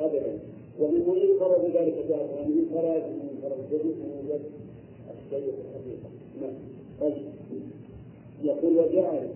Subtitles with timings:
[0.00, 0.38] أبدا.
[0.80, 4.40] ومن ينكر بذلك جاء أن ينكر أن ينكر الجزء أن يوجد
[5.10, 6.10] الشيء الحقيقة.
[6.40, 6.54] نعم.
[7.00, 7.26] طيب.
[8.42, 9.28] يقول وجعل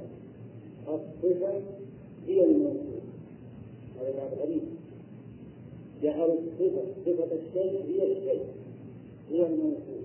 [0.89, 1.53] الصفة
[2.27, 3.01] هي الموصول.
[4.01, 4.61] هذا بعد غريب
[6.03, 8.45] جعل الصفة صفة الشيء هي الشيء.
[9.31, 10.03] هي الموصول.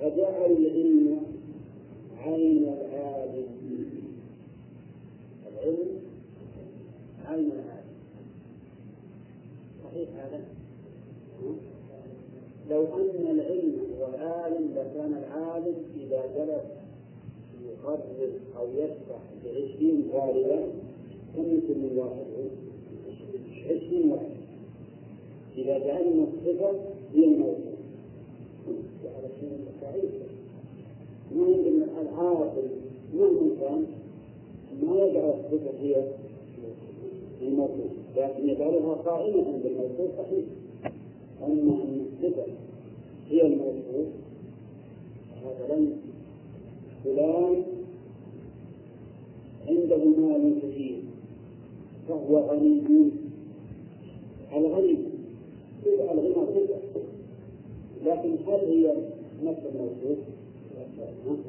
[0.00, 1.22] فجعل العلم
[2.18, 3.46] عين العالم.
[5.46, 6.00] العلم
[7.26, 7.79] عين العالم.
[9.90, 10.40] صحيح هذا؟
[12.70, 16.64] لو أن العلم هو العالم لكان العالم إذا جلس
[17.66, 20.66] يقرر أو يشرح بعشرين طالبا
[21.36, 22.26] كم يكون واحد؟
[23.64, 24.40] عشرين واحد.
[25.56, 26.70] إذا جعلنا الصفة
[27.14, 27.70] هي الموضوع.
[29.04, 30.10] هذا شيء سعيد
[31.36, 32.68] ما عندنا العاقل
[33.14, 33.86] مهما كان
[34.82, 36.04] ما يجعل الصفة هي
[37.42, 37.99] الموضوع.
[38.16, 40.44] لكن يجعلها قائمة بالموضوع صحيح.
[41.42, 42.44] أما أن الصفة
[43.30, 44.04] هي الموضوع
[45.44, 45.92] هذا لم
[47.04, 47.62] فلان
[49.68, 50.98] عنده مال كثير
[52.08, 52.82] فهو غني.
[54.56, 54.96] الغني
[55.86, 57.00] الغنى صفة
[58.06, 58.94] لكن هل هي
[59.44, 60.18] نفس الموصوف؟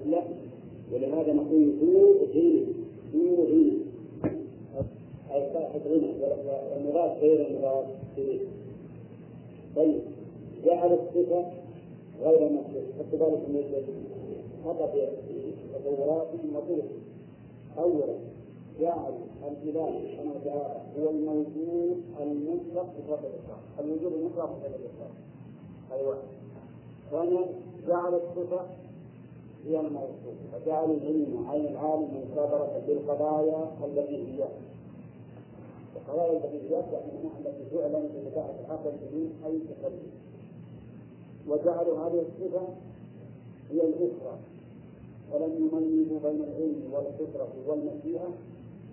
[0.10, 0.24] لا.
[0.94, 2.64] ولهذا نقول ذو غنى
[3.14, 3.91] ذو غنى.
[5.34, 6.12] أي صاحب غنى
[6.74, 7.86] والمراد غير المراد
[9.76, 10.02] طيب
[10.66, 11.46] جعل الصفة
[12.22, 13.64] غير مخلوق من
[14.66, 15.08] خطأ في
[15.74, 16.84] تصورات مطلوبة
[17.78, 18.16] أولا
[18.80, 19.14] جعل
[19.48, 25.12] الإله سبحانه وتعالى هو الموجود المطلق بفضل الإطلاق الوجود المطلق بفضل الإطلاق
[25.92, 26.22] هذا واحد
[27.12, 27.46] ثانيا
[27.88, 28.62] جعل الصفة
[29.68, 30.36] هي الموصوف.
[30.56, 33.72] وجعل العلم عين العالم مصادرة بالقضايا
[35.96, 40.14] القضايا البديهيات يعني التي تعلم بمتاعة العقل بدون أي تكلف
[41.48, 42.68] وجعلوا هذه الصفة
[43.72, 44.38] هي الأخرى.
[45.32, 48.30] ولم يميزوا بين العلم والفطرة والمشيئة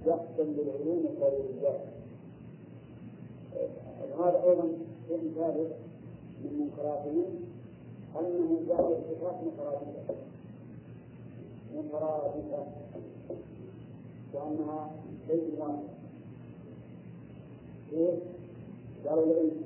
[0.06, 1.80] بحثا للعلوم الضروريات
[4.18, 4.68] هذا أيضا
[5.08, 5.72] شيء ثالث
[6.44, 7.24] من منكراتهم
[8.20, 10.14] أنه جعل الصفات مترادفة.
[11.76, 12.66] مترادفة.
[14.34, 14.90] وأنها
[15.28, 15.97] شيء واحد؟
[17.92, 19.62] قالوا العلم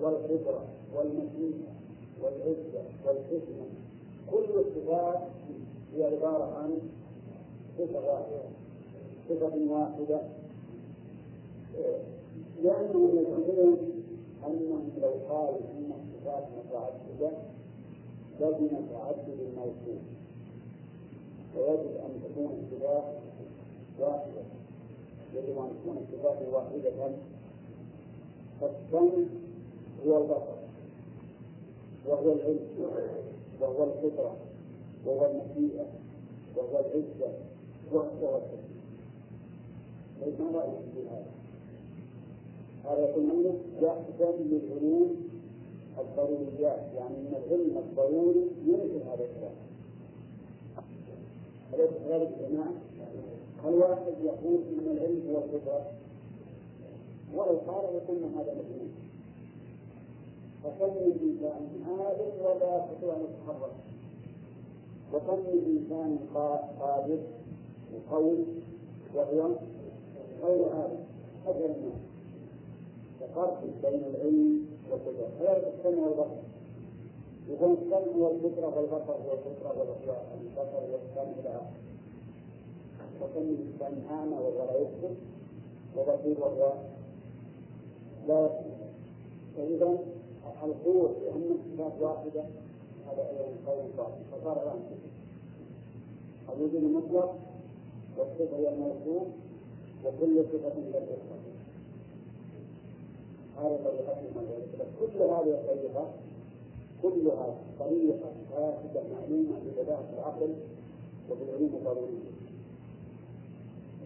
[0.00, 0.64] والفطرة
[0.94, 1.74] والمشيئة
[2.22, 3.66] والعزة والحكمة.
[4.30, 5.22] كل الصفات
[5.94, 6.78] هي عبارة عن
[7.78, 8.42] صفة واحدة
[9.28, 10.20] صفة واحدة.
[12.62, 13.78] لأنهم يزعمون
[14.46, 17.30] أنهم لو قالوا أن الصفات متعددة
[18.40, 20.02] لازم تعدد الموصوف
[21.56, 23.04] ويجب أن تكون الصفات
[24.00, 24.42] واحدة.
[25.34, 27.14] يجب أن تكون الصفات واحدة.
[28.60, 29.12] فالسمع
[30.06, 30.54] هو البصر
[32.06, 32.58] وهو العلم
[33.60, 34.36] وهو الفطرة
[35.06, 35.86] وهو المشيئة
[36.56, 37.32] وهو العزة
[37.92, 38.62] وهو التوكل.
[40.20, 41.26] ليس رأي في هذا.
[42.84, 45.16] هذا يقول يحسن للعلوم
[45.98, 49.54] الضروريات يعني إن العلم الضروري ينزل هذا الكلام.
[51.74, 52.72] أليس كذلك يا جماعة؟
[53.64, 55.86] هل واحد يقول إن العلم هو الفطرة
[57.36, 58.92] ولو قال يقول هذا مجنون
[60.64, 63.74] فكم من انسان عادل ولا يستطيع أن يتحرك.
[65.14, 66.18] وكم من انسان
[66.80, 67.18] قادر
[67.94, 68.38] وقوي
[69.14, 69.50] وهو
[70.42, 70.98] غير عادل.
[71.46, 72.00] أجل الناس
[73.20, 75.28] ففرق بين العلم والقدرة.
[75.40, 76.42] هذا السمع والبصر.
[77.48, 80.26] يكون السمع والفطره والبصر والأخلاق.
[80.40, 81.84] البصر والسمع إلى اخره
[83.22, 85.14] وكم من انسان أعمى وهو لا يبصر
[85.96, 86.72] وبصير وهو
[88.28, 88.86] لا يسمع
[89.56, 89.98] فإذا
[90.64, 92.44] القوة بأن الصفات واحدة.
[93.06, 94.20] هذا أيضا قول باطل.
[94.32, 94.80] فصار الآن
[96.48, 97.38] الوجود المطلق
[98.18, 99.26] والصفة هي الموصوف
[100.04, 101.14] وكل صفة الأخرى
[103.56, 104.16] هذا طريقة
[105.00, 106.10] كل هذه الطريقة
[107.02, 110.54] كلها طريقة فاسدة معلومة ببداهة العقل
[111.30, 112.34] وبالعلوم الضرورية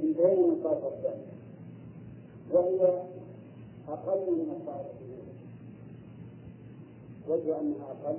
[0.03, 1.33] انتهينا من الطائفة الثانية
[2.53, 3.03] وهي
[3.89, 4.99] أقل من الطائفة
[7.29, 8.19] وجه أنها أقل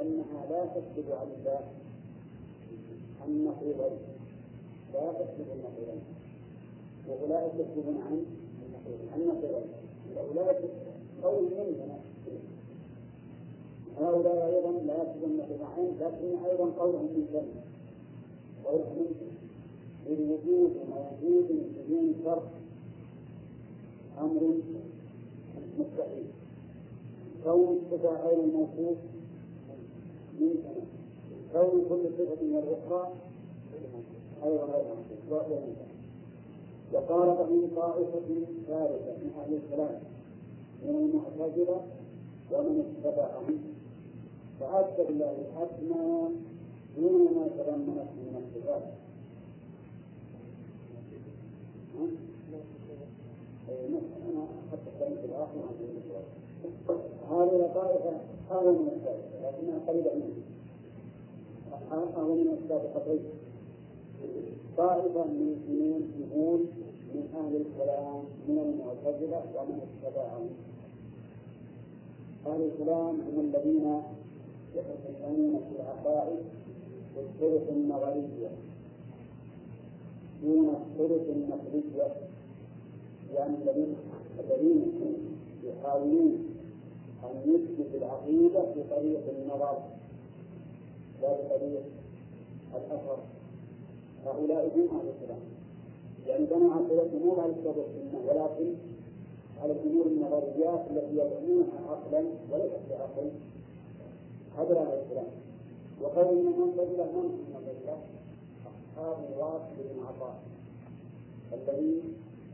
[0.00, 1.60] أنها لا تكتب عن الله.
[3.28, 3.98] النقيضين
[4.94, 6.02] لا تكتب النقيضين
[7.08, 8.24] وأولئك يكتبون عن
[9.16, 9.68] النقيضين
[10.16, 10.70] وأولئك
[11.22, 11.48] قول
[14.00, 17.62] هؤلاء أيضا لا يكتبون النقيضين لكن أيضا قولهم من جنة
[18.64, 19.06] قولهم
[20.06, 21.48] للوجود وموجود
[21.78, 22.50] بدون فرق
[24.20, 24.54] أمر
[25.78, 26.26] مستحيل.
[27.44, 28.96] كون الصفة غير الموصوف
[30.40, 30.80] ممكن.
[31.52, 33.12] كون كل صفة من الأخرى
[34.44, 35.74] أيضا غير موصوف
[36.92, 40.00] وقال به طائفة ثالثة من أهل الكلام
[40.84, 41.80] من المعتزلة
[42.52, 43.58] ومن اتبعهم
[44.60, 46.28] فأثبت الله الحسنى
[46.96, 48.82] دون ما تضمنت من الصفات.
[57.30, 58.12] هذه طائفة
[58.50, 60.36] أهل من الثالثة لكنها قريبة منه
[61.92, 63.20] أهل من السابقتين
[64.76, 66.60] طائفة من المسلمين يقول
[67.14, 70.48] من أهل الكلام من المعتزلة ومن اتبعهم
[72.46, 74.02] أهل الكلام هم الذين
[74.76, 76.38] يتكلمون في العقائد
[77.16, 78.50] والطرق النظرية
[80.42, 82.12] دون الطرق النقلية
[83.34, 83.96] يعني الذين
[84.40, 84.92] الذين
[85.64, 86.44] يحاولون
[87.24, 89.78] أن يثبت العقيدة بطريق النظر
[91.22, 91.82] لا بطريق
[92.74, 93.18] الأثر.
[94.26, 95.40] هؤلاء هم أهل الكلام.
[96.26, 98.74] يعني بنوا عقيدتهم مو على الكتاب والسنة ولكن
[99.62, 103.30] على الأمور النظريات التي يدعونها عقلا وليست بعقل
[104.58, 105.26] هذا أهل الكلام.
[106.02, 107.96] وقول من المنتزلة من المنتزلة
[108.66, 110.42] أصحاب الواصل بن عطاء
[111.52, 112.02] الذي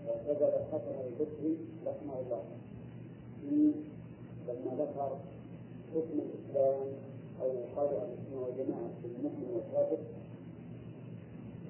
[0.08, 1.56] اعتزل الحسن البصري
[1.86, 2.42] رحمه الله.
[4.48, 5.18] لما ذكر
[5.94, 6.86] حكم الإسلام
[7.42, 9.98] أو قول السنة والجماعة في المؤمن والكافر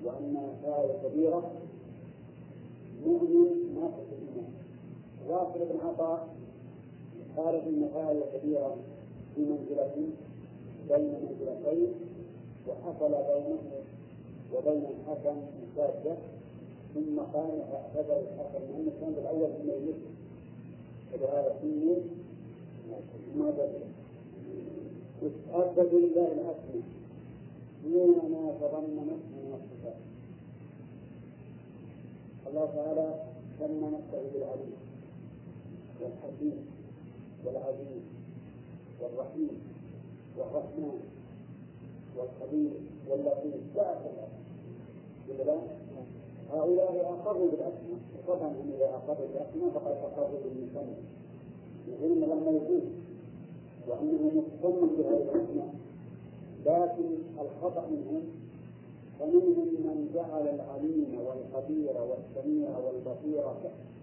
[0.04, 1.50] وأن آية كبيرة
[3.06, 4.52] مؤمن ناقص الإيمان.
[5.28, 6.28] واصل بن عطاء
[7.36, 8.76] قال إن آية كبيرة
[9.34, 9.94] في منزلة
[10.88, 11.92] بين منزلتين
[12.68, 13.58] وحصل بينه
[14.54, 16.16] وبين الحسن مساجة
[16.94, 19.96] ثم قام فاعتذر الحسن لأن كان الأول في الميت
[21.12, 21.96] ولهذا سمي
[23.36, 23.80] ما بدل
[25.22, 26.82] يتأكد لله الأسمى
[27.84, 29.96] دون ما تضمنت من الصفات
[32.46, 33.14] الله تعالى
[33.58, 34.72] سمى نفسه بالعليم
[36.00, 36.66] والحكيم
[37.44, 38.02] والعزيز
[39.00, 39.50] والرحيم
[40.38, 41.00] والرحمن
[42.16, 42.70] والخبير
[43.08, 43.76] واللطيف.
[43.76, 44.28] لا أكثر
[46.52, 50.94] هؤلاء أقروا بالأسماء طبعا إذا أقروا بالأسماء فقد أقروا بالمسمى
[51.88, 52.82] العلم لما يجوز
[53.88, 55.74] وأنه مصمم بهذه الأسماء.
[56.66, 57.08] لكن
[57.40, 58.22] الخطأ منهم
[59.20, 63.44] فمنهم من جعل العليم والخبير والسميع والبصير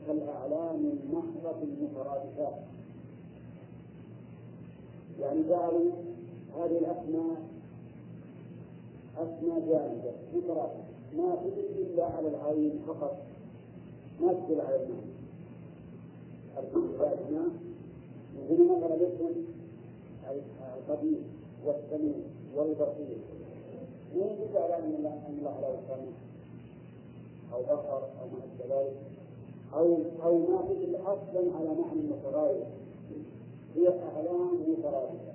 [0.07, 2.59] كالأعلام المحضة المترادفات.
[5.21, 5.91] يعني جعلوا
[6.57, 7.41] هذه الأسماء
[9.17, 10.96] أسماء جامدة مترادفة.
[11.17, 13.17] ما تدل إلا على العين فقط.
[14.21, 15.17] ما تدل على المعنى
[16.57, 17.49] الأسماء
[18.49, 19.45] مثل مثلا الاسم
[20.77, 21.23] القديم
[21.65, 22.15] والسميع
[22.55, 23.17] والبصير.
[24.15, 25.77] مو يدل على أن الله أن الله له
[27.53, 28.95] أو بصر أو ما أشبه ذلك.
[29.73, 32.65] أو أو ما تدل أصلا على معنى متغير
[33.75, 35.33] هي أعلام مترادفة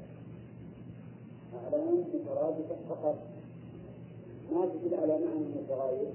[1.65, 3.32] أعلام مترادفة فقط.
[4.55, 6.11] ما تدل على معنى متغير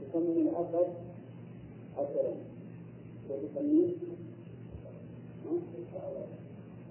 [0.00, 0.88] تسمي الأسد
[1.98, 2.34] أسدا
[3.30, 3.94] وتسميه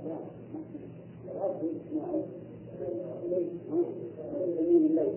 [0.05, 0.17] لا
[1.87, 2.15] اسمها
[4.41, 5.13] وتسميه الليل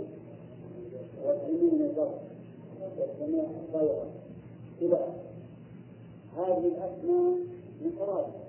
[6.36, 7.38] هذه الأسماء
[7.84, 8.48] مترادفة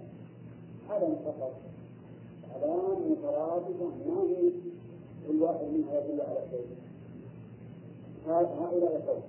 [0.90, 1.54] علم فقط
[2.56, 4.52] علام مترادفة ما هي
[5.28, 6.66] كل واحد منها يدل على شيء
[8.28, 9.22] هؤلاء يقول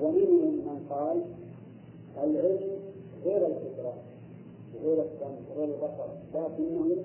[0.00, 1.22] ومنهم من قال
[2.22, 2.70] العلم
[3.24, 3.94] غير الفطرة
[4.84, 6.96] غير السمع غير البصر لكنه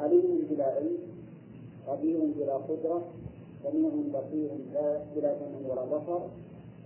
[0.00, 0.98] عليم بلا علم
[1.88, 3.02] قدير بلا قدرة
[3.62, 4.50] سميع بصير
[5.16, 6.20] بلا سمع ولا بصر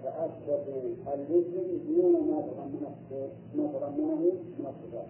[0.05, 0.83] فأثبتوا
[1.15, 2.95] الاسم دون ما تضمنه
[3.57, 5.07] ما تضمنه من الصفات.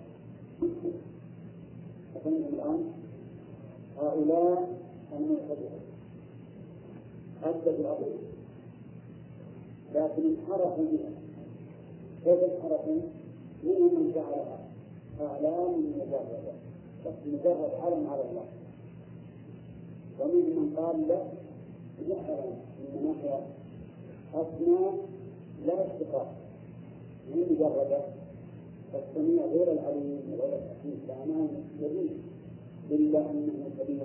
[2.14, 2.92] فهمتم الآن؟
[4.02, 4.68] هؤلاء
[7.44, 8.10] أثبتوا الأصل
[9.94, 11.10] لكن انحرفوا بها
[12.24, 13.00] كيف انحرفوا؟
[13.64, 14.58] من جعلها
[15.20, 16.52] أعلام مجردة
[17.26, 18.44] مجرد علم على الله
[20.20, 21.22] ومنهم من قال لا
[22.08, 23.40] يعلم من ناحية
[24.34, 24.94] أسماء
[25.66, 26.34] لا اشتقاق
[27.34, 28.00] من مجردة
[28.92, 31.48] فالسميع غير العليم ولا الحكيم لأنه
[31.80, 32.16] جديد
[32.90, 34.02] إلا أنه كبير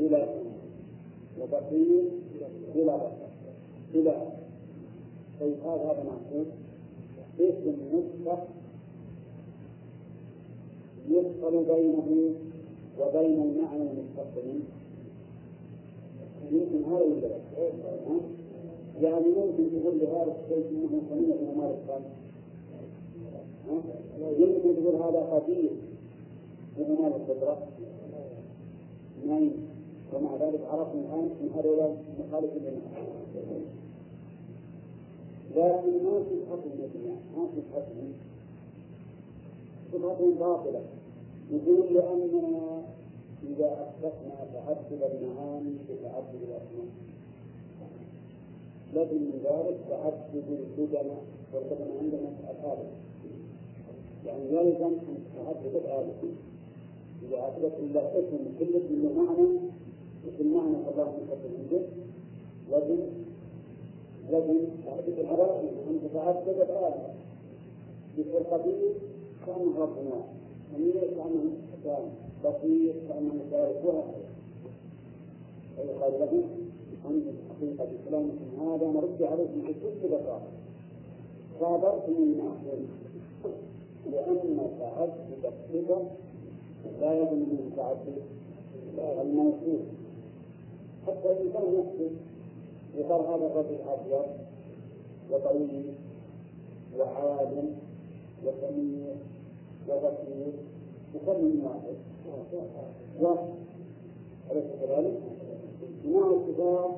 [0.00, 0.28] بلا
[1.40, 2.02] وبصير
[2.74, 2.98] بلا
[3.94, 4.16] بلا
[5.40, 6.46] طيب هذا هذا معقول.
[7.40, 8.38] اسم نسخة
[11.08, 12.34] يفصل بينه
[13.00, 14.60] وبين المعنى المستقبل
[16.52, 18.20] يمكن هذا ولا لا؟
[19.02, 22.10] يعني ممكن تقول لهذا الشيء إنه سميع وما الخمر
[24.38, 25.72] يمكن تقول هذا خفيف
[26.78, 27.58] وما القدرة
[29.26, 29.50] نعم
[30.12, 32.80] ومع ذلك عرفنا الآن أن هذا مخالف لنا.
[35.56, 38.12] لكن ما في حكم الجميع ما في حكم
[39.92, 40.80] صفة باطلة
[41.50, 42.82] يقول لأننا
[43.42, 46.86] إذا أثبتنا تعدد المعاني بتعدد الأسماء
[48.94, 51.22] لكن من ذلك تعدد القدماء
[51.54, 52.78] والقدماء عندنا أفعال
[54.26, 56.14] يعني يلزم أن تعدد الآلة
[57.32, 59.48] أثبت الله اسم كل اسم له معنى
[60.28, 61.82] وفي المعنى الله مقدم عنده
[62.72, 62.98] لكن
[64.30, 67.14] لكن تعدد العراقي أن تتعدد الآلة
[68.18, 68.92] مثل القدير
[69.46, 70.24] كأنه ربنا.
[70.76, 71.50] أمير كأنه
[71.84, 72.04] كان
[72.44, 74.24] بصير كأنه ثالث وهكذا
[75.76, 76.44] فيقال له
[77.04, 80.48] عن حقيقة إسلامكم هذا نرد عليكم بكل بساطة
[81.60, 82.84] صادرتم من أحسن
[84.12, 86.02] لأن تعدد الصفة
[87.00, 88.22] لا يظن من تعدد
[89.20, 89.80] الموصوف
[91.06, 92.10] حتى الإنسان نفسه
[92.96, 94.26] يقال هذا الرجل أبيض
[95.30, 95.94] وطويل
[96.98, 97.76] وعالم
[98.44, 99.14] وسميع
[99.88, 100.52] وبصير
[101.14, 101.96] وكل واحد.
[103.20, 103.48] واحد
[104.50, 105.20] أليس كذلك؟
[106.06, 106.90] نوع الصفات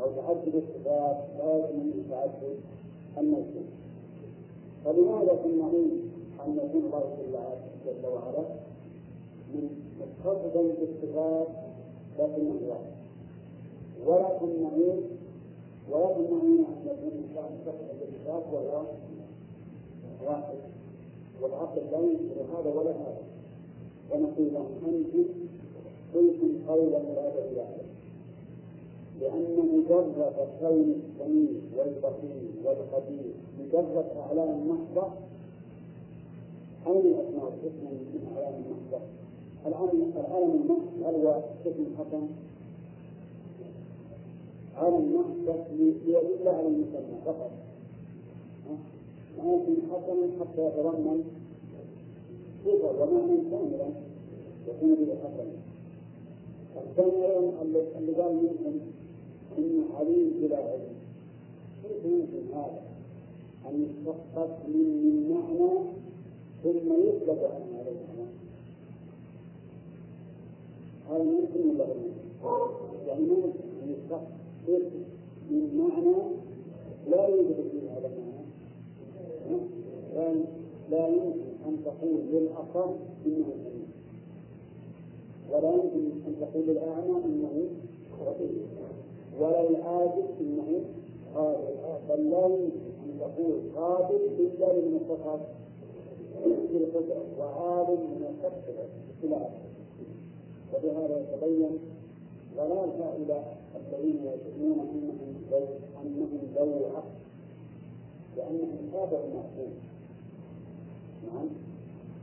[0.00, 2.56] أو تعدد الصفات لا يكون من تعدد
[3.18, 3.66] الموصوف
[4.84, 5.90] فلماذا تمنعون
[6.46, 8.44] أن يكون الله جل وعلا
[9.54, 9.68] من
[10.00, 11.48] متصفا بالصفات
[12.18, 12.90] لكنه واحد
[14.06, 15.02] ولا تمنعون
[15.90, 18.84] ولا تمنعون أن يكون الإنسان متصفا بالصفات وهو
[20.26, 20.54] واحد.
[21.42, 23.22] والعقل لا ينكر هذا ولا هذا.
[24.12, 25.24] ونقول أنتم
[26.14, 27.90] قلتم قولا لا عليه.
[29.20, 35.08] لأن مجرد كون السميع والبصير والخبير مجرد أعلام محضة
[36.86, 39.00] أين الأسماء الحسنى من أعلام المحضة؟
[39.66, 42.26] الآن العالم المحض هل هو اسم حسن؟
[44.76, 47.50] عالم محض ليدل على المسمى فقط.
[49.38, 51.24] اسم حسن حتى يتضمن
[52.64, 53.88] صفة ومعنى كاملا
[54.68, 55.52] يكون به حسنا
[56.76, 57.26] الثاني
[57.98, 58.80] اللي قال منكم
[59.58, 60.94] إنه عليم بلا علم.
[61.82, 62.82] كيف يمكن هذا؟
[63.68, 65.70] أن يشتق من معنى
[66.62, 68.30] ثم يثبت عن هذا المعنى
[71.10, 71.94] هذا ممكن ولا
[73.06, 73.60] يعني ممكن
[75.50, 76.16] من معنى
[77.10, 78.10] لا يوجد فيه هذا
[80.14, 80.44] المعنى
[80.90, 82.90] لا يمكن ان تقول للاصم
[83.26, 83.88] انه سليم
[85.52, 87.68] ولا يمكن ان تقول للاعمى انه
[88.20, 88.66] خطير
[89.40, 90.84] ولا العاجز انه
[91.34, 91.74] قادر
[92.08, 95.40] بل لا يمكن ان تقول قادر الا لمن اتصف
[96.72, 98.64] بالقدره وعالم من اتصف
[99.22, 99.69] بالخلاف
[100.74, 101.78] وبهذا يتبين.
[102.56, 105.64] ضلال هؤلاء الذين يزعمون أنهم لو
[106.02, 107.20] أنهم لو عقل
[108.36, 109.72] لأنهم تابعوا المعقول
[111.26, 111.48] نعم.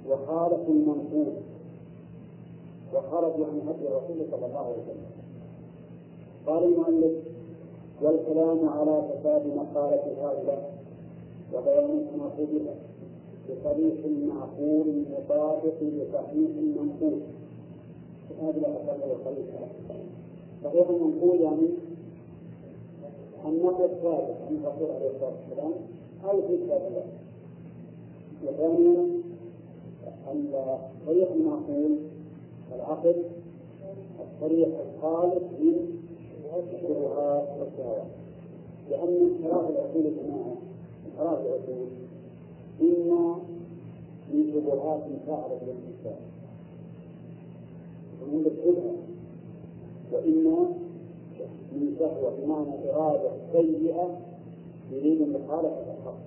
[0.09, 1.33] وخالفوا المنقول
[2.93, 5.11] وخرجوا عن هدي الرسول صلى الله عليه وسلم.
[6.47, 7.13] قال المؤلف
[8.01, 10.77] والكلام على فساد مقالة هؤلاء
[11.53, 12.75] وبيان ناقضها
[13.49, 13.95] بصريح
[14.27, 17.19] معقول مطابق لصحيح المنقول
[18.41, 19.45] هذا لا أقل وصريح
[20.63, 21.67] صحيح المنقول يعني
[23.45, 25.73] النقل الثابت عن الرسول عليه الصلاة والسلام
[26.25, 27.05] أو في كتاب الله.
[28.45, 29.07] وثانيا
[30.31, 31.97] الطريق المعقول
[32.75, 33.23] العقل
[34.19, 35.97] الطريق الخالص من
[36.63, 38.07] الشبهات والشهوات
[38.89, 40.55] لأن انحراف العقول يا جماعة
[41.07, 41.87] انحراف العقول
[42.81, 43.35] إما
[44.33, 46.21] من شبهات تعرض للإنسان.
[48.27, 48.95] ومن الشبهة
[50.11, 50.67] وإما
[51.71, 54.19] من شهوة بمعنى إرادة سيئة
[54.91, 56.17] يريد مخالفة الحق.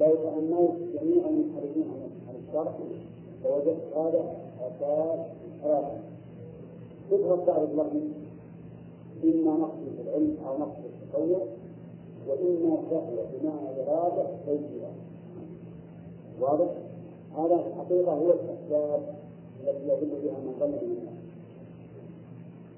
[0.00, 1.84] لو تأملت جميع المنحرفين
[2.28, 2.74] عن الشرع
[3.44, 5.84] فوجدت هذا أساس انحراف
[7.10, 8.12] شبهة تعرض لهم
[9.24, 11.40] إما نقص في العلم أو نقص في التصور
[12.28, 14.90] وإما شهوة بمعنى إرادة سيئة.
[16.40, 16.68] واضح؟
[17.38, 19.17] هذا الحقيقة هو الأسباب
[19.70, 21.18] التي يدل بها من ظن من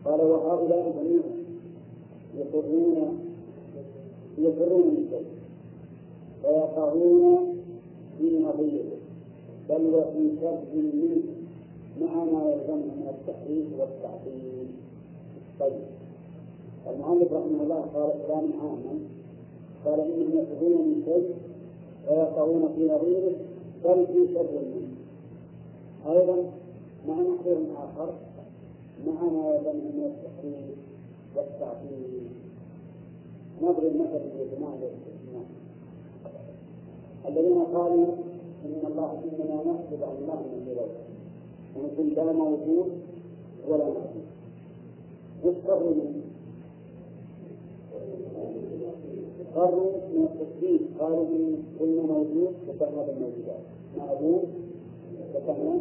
[0.04, 1.40] قال وهؤلاء جميعا
[2.36, 3.18] يقرون
[4.38, 5.26] يقرون من شيء
[6.44, 7.54] ويقعون
[8.18, 9.00] في مضيته
[9.68, 11.22] بل وفي شر منه
[12.00, 14.66] مع ما يلزمه من التحريف والتعطيل
[15.60, 15.82] طيب.
[16.90, 18.98] المؤلف رحمه الله قال كلاما عاما
[19.84, 21.34] قال إنهم يأخذون من شيء
[22.08, 23.34] ويقعون في نظيره
[23.84, 24.90] بل في شر منه
[26.12, 26.36] أيضا
[27.08, 28.12] مع محذور آخر.
[29.06, 30.76] مع ما يلزمه من التحريف
[31.36, 32.28] والتعطيل
[33.62, 35.46] نضرب مثلا لجماعة الاستثناء
[37.28, 38.06] الذين قالوا
[38.64, 40.90] إن الله اننا نحسب عن الله من بلاد
[41.76, 42.90] ونقول لا موجود
[43.68, 44.24] ولا موجود.
[45.44, 45.96] يستغرب
[49.54, 51.26] قالوا من التثبيت قالوا
[51.80, 53.60] قلنا موجود فتحنا بالموجودات
[53.98, 54.48] معبود
[55.34, 55.72] فتحنا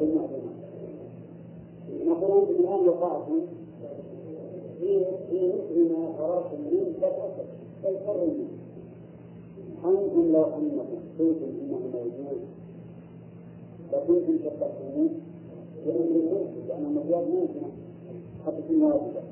[0.00, 0.54] بالمعلومات
[2.06, 3.40] نقول الآن وقعتم
[4.80, 6.12] في في مثل ما
[7.00, 7.46] فتأكد
[7.84, 8.64] بل قرروا منه
[9.84, 12.40] أنتم لو أنكم قلتم إنه موجود.
[13.92, 15.20] لكنتم تتقون
[15.86, 17.66] لأنه لأن المجال ممكن
[18.46, 19.22] حتى في واجبة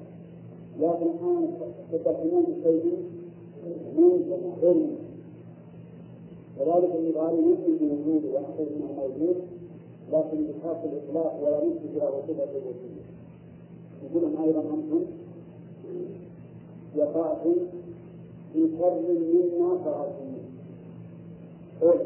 [0.81, 1.49] لكن الآن
[1.93, 2.99] تتقون بشيء
[3.97, 4.97] ممكن علم.
[6.61, 9.37] وذلك النظام يمكن بوجوده ونقول إنه موجود.
[10.13, 12.75] لكن بخاص الإطلاق ولا يمكن له صفه الوجود
[14.05, 15.05] يقولون أيضا أنتم
[16.97, 17.55] وقعتم
[18.53, 20.33] في شر مما فرغتم
[21.81, 21.99] قل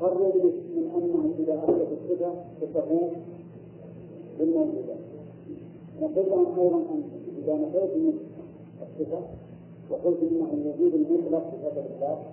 [0.00, 0.34] قرروا
[0.76, 3.10] من أنه إذا اثبت الصفة فتكون
[4.38, 4.94] بالموجودة.
[6.02, 7.02] نقول لهم أيضا أنتم
[7.44, 8.12] إذا نفيتم
[8.82, 9.20] الصفة
[9.90, 12.32] وقلت إنه الوجود المطلق صفه الاطلاق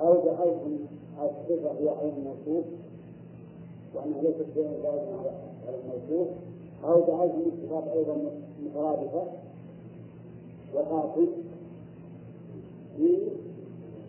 [0.00, 0.76] أو جعلتم
[1.22, 2.64] الصفة هي عين الموصوف
[3.94, 5.16] وانها ليست شيئا زائدا
[5.66, 6.28] على الموصوف
[6.84, 8.16] أو جعلتم الصفات أيضا
[8.64, 9.24] مترادفه
[10.74, 11.26] وقاتل.
[12.96, 13.18] في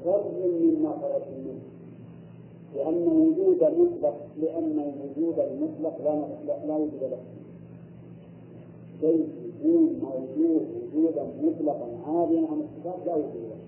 [0.04, 1.60] شر مما خرج منه
[2.76, 7.18] لأن وجود المطلق لأن وجود المطلق لا لا وجود له.
[9.02, 13.62] شيء يكون موجود وجودا مطلقا عاديا عن الصفات لا وجود له.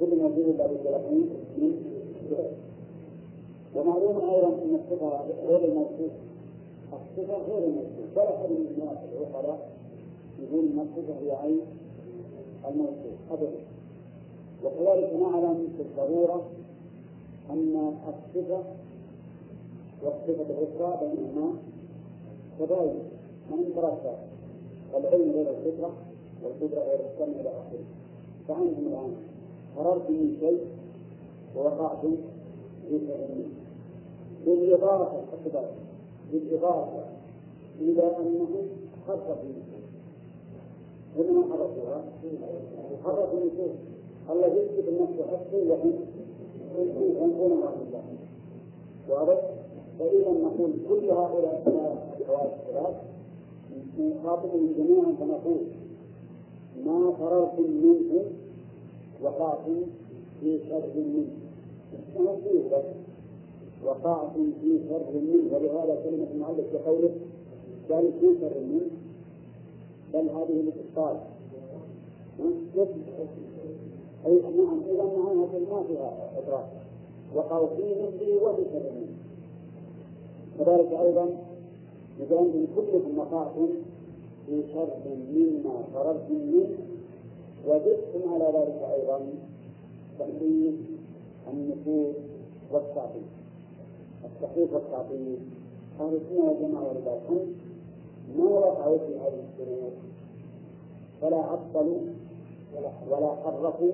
[0.00, 1.10] كل موجود لا بد له
[1.58, 1.72] من
[3.76, 6.12] ومعلوم أيضا أن الصفه غير الموصوف.
[6.92, 8.16] الصفه غير الموصوف.
[8.16, 9.70] ولا أحد من الناس العقلاء
[10.42, 11.60] يقول إن الصفه هي عين
[12.68, 13.16] الموصوف.
[13.32, 13.60] أبدا.
[14.64, 16.42] وكذلك نعلم بالضرورة
[17.50, 18.62] أن الصفة
[20.02, 21.52] والصفة الأخرى بينهما
[22.58, 22.98] تباين
[23.50, 24.18] من انتركت
[24.94, 25.90] العلم غير الفطرة
[26.44, 27.84] والقدرة غير السمع إلى آخره.
[28.48, 29.14] فعندهم الآن
[29.76, 30.60] قررت من شيء
[31.56, 32.00] ووقعت
[32.88, 33.44] في فعل
[34.46, 35.20] بالإضافة
[36.32, 37.04] بالإضافة
[37.80, 38.48] إلى أنه
[39.06, 39.76] خرج في
[41.18, 42.04] وإنما حرفوها
[43.04, 43.76] حرفوا النصوص
[44.30, 45.92] الذي يثبت النفس حقه وهم
[47.22, 48.04] ينفون عن الله.
[49.08, 49.40] واضح؟
[49.98, 51.62] فإذا نقول كل هؤلاء
[52.20, 52.96] الحوادث الثلاث
[53.98, 55.60] نخاطبهم جميعا فنقول
[56.84, 58.24] ما فررتم منه
[59.22, 59.82] وقعتم
[60.40, 61.26] في شر منه
[63.86, 67.10] وقعتم في شر منه ولهذا كلمة المؤلف بقوله
[67.90, 68.90] قال في شر منه
[70.14, 71.16] بل هذه الاتصال
[74.26, 76.66] أي نعم إذا معناها ما فيها إدراك.
[77.34, 79.06] وقعوا في مثله وفي شبهه
[80.58, 81.24] كذلك أيضا
[82.20, 83.68] إذا أنتم كلكم وقعتم
[84.46, 84.88] في شر
[85.34, 86.78] مما فررتم منه
[87.66, 89.20] وزدتم على ذلك أيضا
[90.18, 90.74] تحريف
[91.52, 92.16] النفوس
[92.72, 93.22] والتعطيل
[94.26, 95.38] التحريف والتعطيل.
[96.00, 97.46] أهل السنة والجماعة ولله
[98.38, 99.92] ما وقعوا في هذه الشروط
[101.22, 101.98] فلا عطلوا
[103.10, 103.92] ولا حرفوا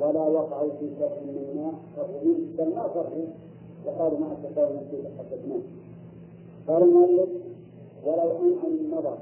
[0.00, 1.74] ولا وقعوا في شر من الماء
[2.58, 3.26] بل ما فرحوا
[3.86, 5.60] وقالوا ما استطاعوا نفسي حدثناه
[6.68, 7.28] قال المؤلف
[8.04, 9.18] ولو أن عن النظر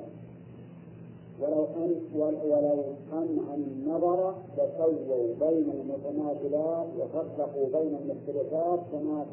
[1.42, 2.00] ولو ان
[2.44, 9.26] ولو عن النظر لسووا بين المتماثلات وفرقوا بين المختلفات كما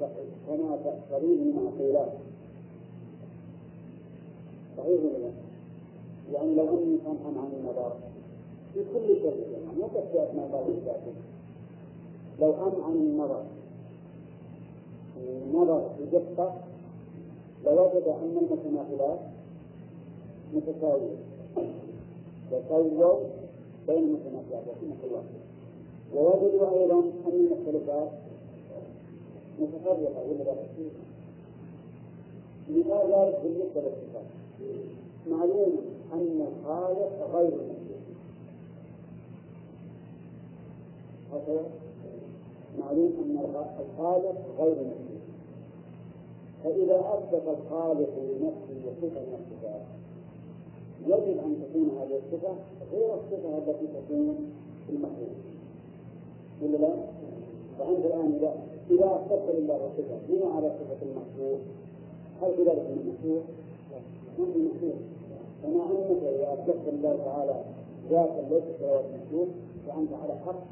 [0.48, 2.14] كما تقتضيه معقولات
[4.78, 5.32] صحيح ولا لا؟
[6.34, 7.92] يعني لو أني انعم عن النظر
[8.74, 11.14] في كل شيء يعني مو بس في الله وصفاته.
[12.42, 13.44] لو انعم النظر
[15.18, 16.54] النظر بدقه
[17.66, 19.20] لوجد أن المتناقلات
[20.54, 21.16] متساوية.
[22.52, 23.20] تسووا
[23.88, 25.24] بين المتناقلات رحمه الله.
[26.16, 28.10] ووجدوا أيضا أن المختلفات
[29.60, 30.56] متفرقة ولا لا؟
[32.70, 34.26] مثال ذلك بالنسبة للصفات
[35.30, 35.78] معلوم
[36.14, 37.52] أن الخالق غير
[41.34, 41.64] هكذا
[42.80, 43.38] معلوم أن
[43.80, 45.22] الخالق غير مخلوق
[46.64, 49.82] فإذا أثبت الخالق لنفسه صفة من الصفات
[51.06, 52.54] يجب أن تكون هذه الصفة
[52.92, 54.36] غير الصفة التي تكون
[54.88, 55.36] في المخلوق
[56.62, 56.94] ولا لا؟
[57.80, 58.54] فأنت الآن إذا
[58.92, 61.60] إذا أثبت لله صفة بما على صفة المخلوق
[62.42, 63.44] هل في ذلك من المخلوق؟
[64.40, 65.00] ما في مخلوق
[65.64, 67.64] فما أنك إذا أثبت لله تعالى
[68.10, 69.48] ذاتا ليس كذلك المخلوق
[69.88, 70.64] فأنت على حق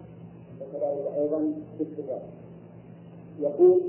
[0.62, 2.22] وكذلك أيضا في الصفات
[3.42, 3.82] يقول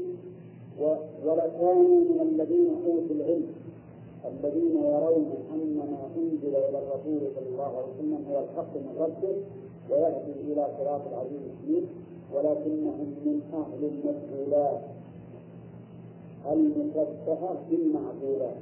[1.25, 3.47] ولكانوا من الذين أوتوا العلم
[4.27, 9.37] الذين يرون أن ما أنزل إلى الرسول صلى الله عليه وسلم هو الحق من ربه
[9.91, 11.87] ويهدي إلى صراط العزيز الحميد
[12.35, 14.81] ولكنهم من أهل المجهولات
[16.53, 18.57] المشبهة بالمعقولات.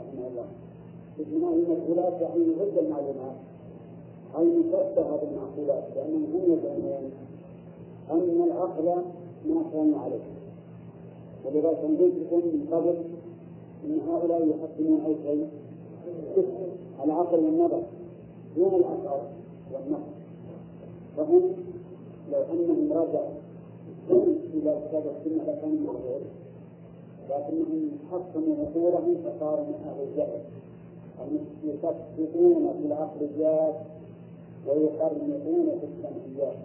[0.00, 0.46] رحمه الله.
[1.20, 3.36] اسم أهل المجهولات يعني ضد المعلومات.
[4.38, 7.10] المشبهة بالمعقولات لأنهم هم يزعمون
[8.10, 8.84] أن العقل
[9.46, 10.28] ما كان عليه.
[11.44, 12.94] ولذلك لكم من قبل
[13.84, 15.48] أن هؤلاء يحكمون أي شيء.
[17.04, 17.82] العقل والنظر
[18.56, 19.20] دون الأثر
[19.72, 20.12] والنقل
[21.16, 21.42] فهم
[22.32, 23.30] لو أنهم رجعوا
[24.54, 26.20] إلى كتاب السنة لكانوا مغفور
[27.30, 30.40] لكنهم حكموا عقولهم فصاروا من أهل الجهل.
[31.64, 33.74] يصدقون في العقليات
[34.66, 36.56] ويقرنطون في السمعيات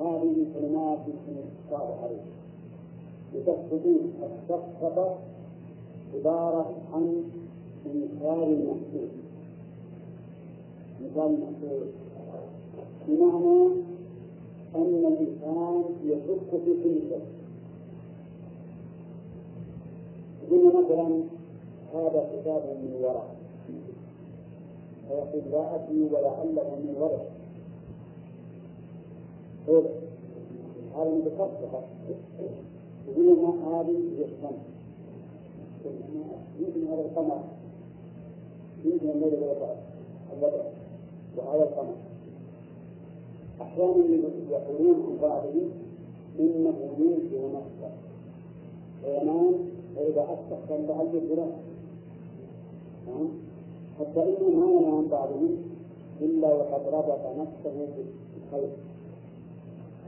[0.00, 2.22] هذه كلمات يمكن الصعب عليه
[3.36, 5.16] يقصدون الشخصة
[6.14, 7.24] عبارة عن
[7.86, 9.10] مثال المحسوس
[11.00, 11.88] مثال المحسوس
[13.08, 13.58] بمعنى
[14.74, 17.26] أن الإنسان يشك في كل شيء.
[20.50, 21.22] قلنا مثلا
[21.94, 23.28] هذا كتاب من ورق.
[25.08, 27.26] فيقول لا أدري ولعله من ورق.
[29.68, 30.06] هذا
[33.08, 34.62] يقولون هذه هي الشمس
[36.60, 37.40] يمكن هذا القمر.
[38.84, 40.64] يمكن الليل والبدر
[41.36, 41.94] وهذا القمر.
[43.60, 44.04] أحيانا
[44.50, 45.70] يقولون عن بعضهم
[46.38, 47.90] إنه ينكر نفسه.
[49.04, 49.54] وينام
[49.96, 51.52] فإذا أصبح كان لعل فلان
[53.98, 55.56] حتى إنه ما ينام بعضهم
[56.20, 57.86] إلا وقد ربط نفسه
[58.34, 58.70] بالخير.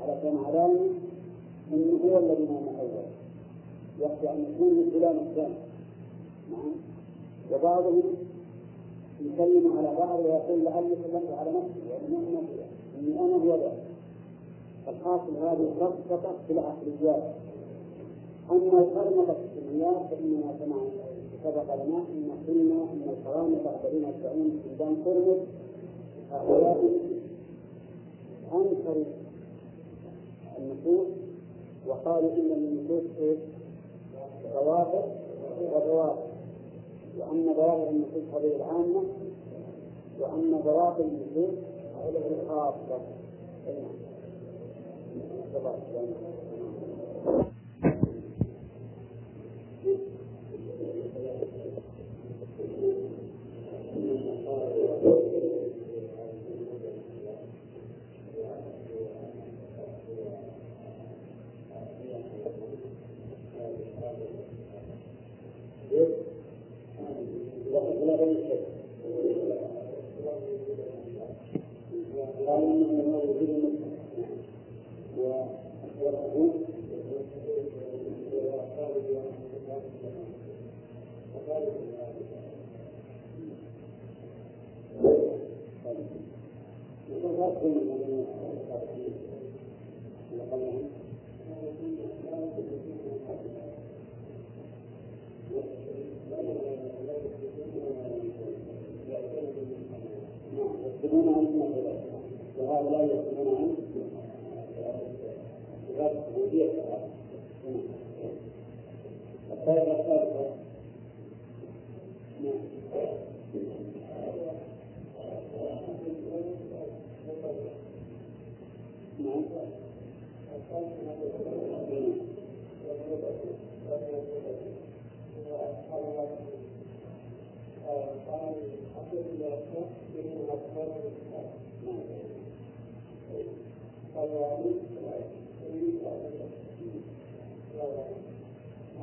[0.03, 0.37] على كان
[1.73, 3.07] أنه هو الذي نام أول
[4.01, 5.55] يخشى أن يكون فلان الثاني.
[6.51, 6.73] نعم.
[7.53, 8.03] وبعضهم
[9.21, 12.39] يسلم على بعض ويقول لعلي سلمت على نفسي وأنا
[12.99, 13.79] إني أنا هو ذاك
[14.87, 17.35] فالحاصل هذه ربطة في العقليات.
[18.51, 20.77] أما القرمطة في السمعيات فإننا كما
[21.45, 25.39] سبق لنا أن قلنا أن القرامطة الذين يدعون استخدام قرمط
[26.31, 26.91] هؤلاء
[28.53, 29.05] أنكروا
[30.59, 31.07] النصوص
[31.87, 33.39] وقالوا إن النصوص إيش؟
[34.55, 35.05] ظواهر
[35.75, 36.19] وظواهر
[37.19, 39.03] وأن ظواهر النصوص هذه العامة
[40.21, 41.55] وأن ظواهر النصوص
[42.05, 43.01] هذه الخاصة.
[45.55, 46.48] تقريبا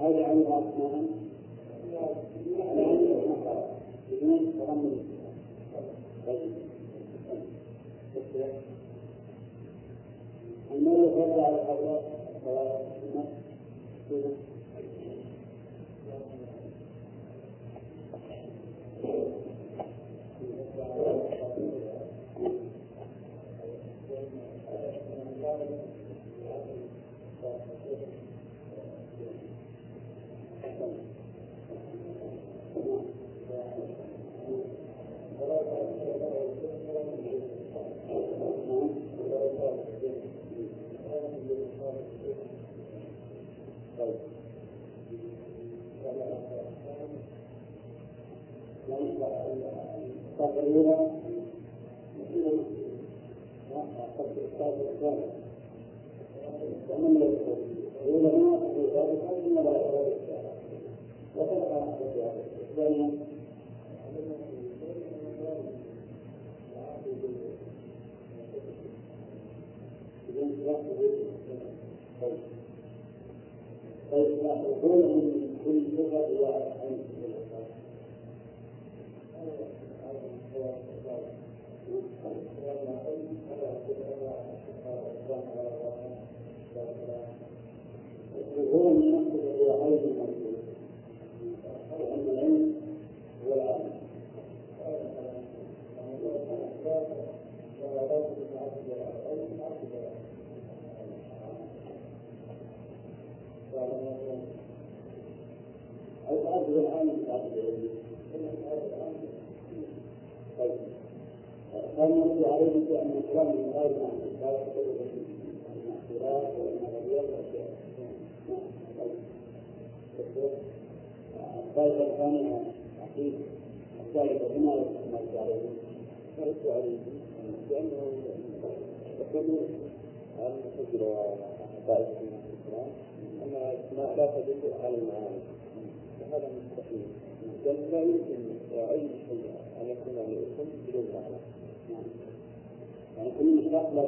[0.05, 1.07] هل عندها أسنان؟
[1.91, 3.67] لا عندها نقرة
[4.11, 4.99] بدون تضمن
[10.71, 11.15] المرء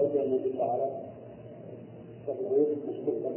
[0.08, 0.90] لا بد أن يدل على
[2.28, 3.32] تقدير مشتقا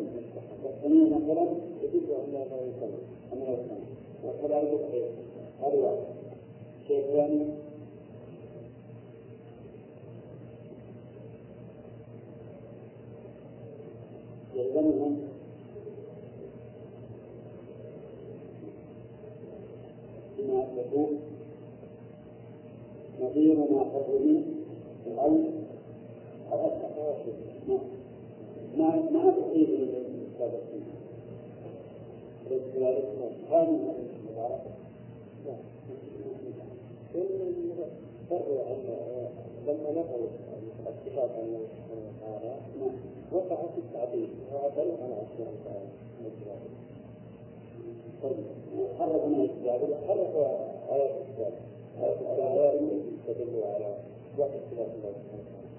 [0.65, 1.47] والثانية مثلا
[1.83, 2.99] يدل على أنه يسمى
[3.33, 3.79] أنه يسمى
[4.25, 4.81] وكذلك
[5.61, 5.97] هذا واحد
[6.83, 7.47] الشيء الثاني
[14.55, 15.17] يلزمهم
[20.39, 21.21] بما يكون
[23.21, 23.81] نظير ما
[25.19, 25.60] أو أكثر
[28.77, 30.53] ما ما تقيد الكتاب
[32.77, 33.05] ذلك
[33.51, 33.69] كان
[38.69, 38.87] عن
[39.67, 40.29] لما نقلوا
[40.83, 42.55] الاتفاق عن الله سبحانه وتعالى
[43.33, 45.89] وقع في التعديل وعدل عن اشياء تعالى
[48.23, 48.45] طيب
[48.99, 50.37] حرف من الكتاب حرف
[50.91, 51.53] آيات الكتاب
[52.03, 52.43] آيات الكتاب
[53.27, 53.95] تدل على
[54.39, 55.70] وقت اختلاف الله سبحانه وتعالى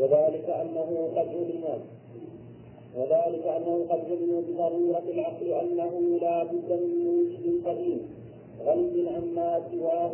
[0.00, 1.64] وذلك أنه قد علم
[2.96, 8.00] وذلك أنه قد علم بضرورة العقل أنه لا بد من موجب قديم.
[8.66, 10.12] غني عما سواه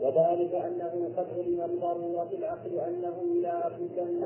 [0.00, 4.24] وذلك أنه قد علم بضرورة العقل أنه لا بد من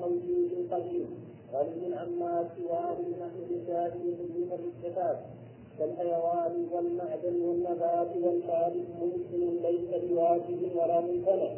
[0.00, 1.06] موجود قديم
[1.54, 5.32] غني عما سواه نحو بذاته من الاتفاق.
[5.78, 11.52] كالحيوان والمعدن والنبات والخالق ممكن ليس بواجب ولا ممتنع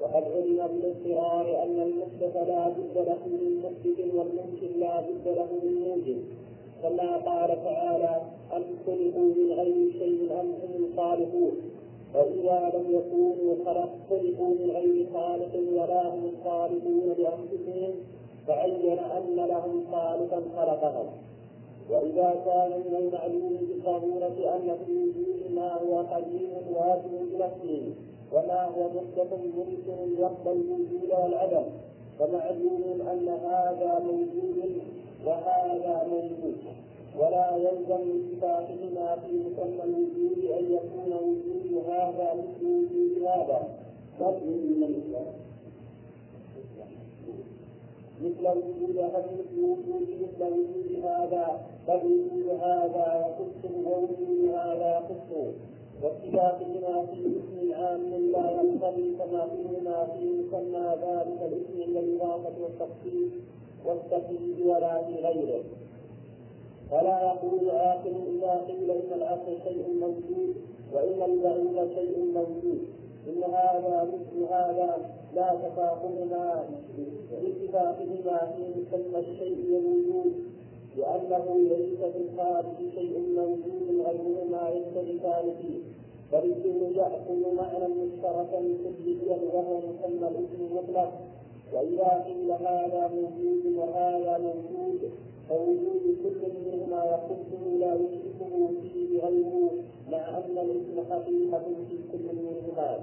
[0.00, 5.74] وقد علم بالاضطرار أن المحدث لا بد له من محدث والممكن لا بد له من
[5.74, 6.18] موجب
[6.82, 8.22] كما قال تعالى
[8.56, 11.56] أم خلقوا من غير شيء أم هم الخالقون
[12.14, 17.94] وإذا لم يكونوا خلق خلقوا من غير خالق ولا هم الخالقون بأنفسهم
[18.46, 21.06] فعين أن لهم خالقا خلقهم
[21.90, 27.94] وإذا كان من المعلوم بالضرورة أن في وجود ما هو قديم واجب بنفسه
[28.32, 31.64] وما هو محدث ممكن يقبل الوجود والعدم
[32.18, 34.80] فمعلوم أن هذا موجود
[35.26, 36.56] وهذا موجود
[37.18, 43.68] ولا يلزم اتفاقهما في مسمى الوجود أن يكون وجود هذا مثل وجود هذا
[44.20, 44.80] بل من
[48.20, 49.60] مثل وجود هذا مثل
[50.22, 55.52] مثل وجود هذا بل وجود هذا يخصه ووجود هذا يخصه
[56.02, 58.00] واتفاقهما في اسم عام
[58.32, 63.32] لا يقتضي تماثلهما في مسمى ذلك الاسم كالإضافة والتخصيص
[63.86, 65.64] والتقييد ولا في غيره.
[66.90, 70.54] فلا يقول عاقل اذا قيل إن الاصل شيء موجود
[70.92, 72.80] وإن البعيد شيء موجود.
[73.28, 76.68] إن هذا مثل هذا لا تفاقهما
[77.30, 80.32] باتفاقهما في مسمى الشيء الوجود
[80.96, 85.80] لأنه ليس في الخارج شيء موجود غيرهما يختلفان فيه.
[86.32, 91.12] فالاسم يأخذ معنى مشتركا كليا وهو مسمى الاسم المطلق.
[91.72, 95.10] وإذا قيل هذا موجود وهذا موجود
[95.48, 99.70] فوجود كل منهما يخصه لا يشركه فيه غيره
[100.10, 103.00] مع أن الاسم حقيقة في كل منهما.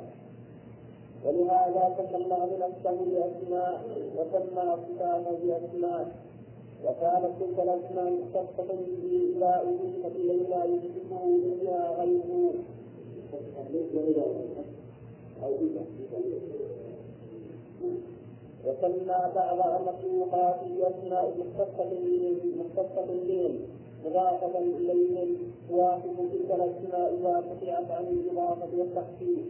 [1.25, 3.81] ولهذا سمى الله نفسه بأسماء
[4.17, 6.15] وسمى صفاته بأسماء.
[6.85, 12.53] وكانت تلك الأسماء مختصة به إذا أضيفت إليه لا يشركه بها غيره.
[15.43, 15.51] أو
[18.67, 21.89] وسمى بعض المخلوقات بأسماء مختصة
[22.59, 23.59] مختصة بهم
[24.05, 25.35] مضافة إليهم
[25.69, 29.45] توافق تلك الأسماء قطعت عن الإضافة والتخفيف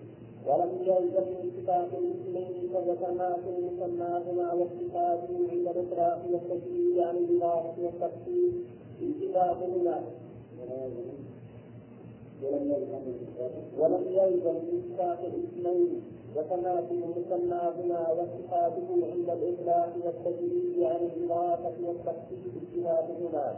[0.47, 8.53] ولم يلزم اتفاق الاسمين فذكرنا في مسماهما واصطفاته عند الإطلاق والتشديد عن الإضافة والتخفيف
[9.01, 10.01] اتفاقهما
[13.79, 16.01] ولم يلزم اتفاق الاسمين
[16.37, 23.55] وتماثل مسماهما واتخاذه عند الإطلاق والتجريد عن الإضافة والتخفيف اتفاقهما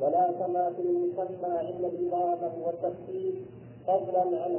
[0.00, 3.34] ولا تماثل المسمى عند الإضافة والتخفيف
[3.86, 4.52] فضلا عن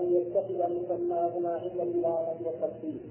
[0.00, 3.02] أن يتخذ مسماهما عند الإضافة والتخفيف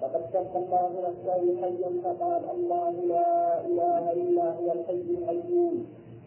[0.00, 5.86] فقد سمى الله نفسه حيا فقال الله لا إله إلا هو الحي القيوم.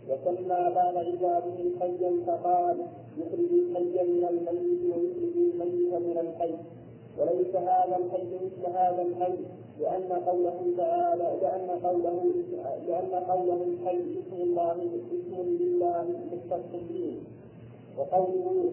[0.09, 2.77] وسمى بعض عباده حيا فقال
[3.17, 6.55] يخرج الحي من الميت ويخرج الميت من الحي.
[7.17, 9.37] وليس هذا الحي مثل هذا الحي
[9.79, 12.31] لأن قوله تعالى لأن قوله
[12.87, 14.71] لأن قوله الحي اسم الله
[15.11, 16.05] اسم لله
[16.73, 17.17] به
[17.97, 18.71] وقوله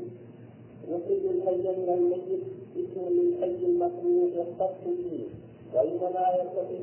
[0.88, 2.42] يخرج الحي من الميت
[2.76, 5.26] اسم للحي المخلوق يختص به
[5.74, 6.80] وإنما يتفق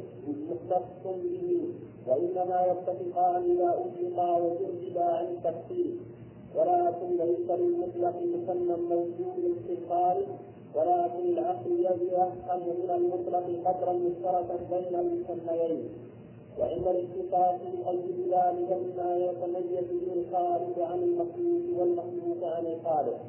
[0.50, 1.70] مختص به.
[2.08, 5.98] وإنما يتفقان إذا أطلقا وجرد عن التفصيل
[6.56, 10.26] ولكن ليس للمطلق مسمى موجود في الخارج
[10.76, 15.90] ولكن العقل يفهم من المطلق قدرا مشتركا بين المسميين.
[16.60, 23.20] وعند الاتفاق يؤيد ذلك بما يتميز به الخالق عن المخلوق والمخلوق عن الخالق.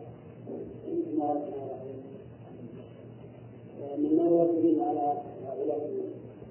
[3.99, 4.43] من نوى
[4.83, 5.12] على
[5.47, 5.91] هؤلاء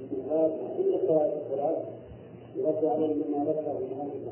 [0.01, 1.75] الجهاد كل قواعد الصلاه
[2.57, 4.25] يرد عليهم بما ذكر من هذه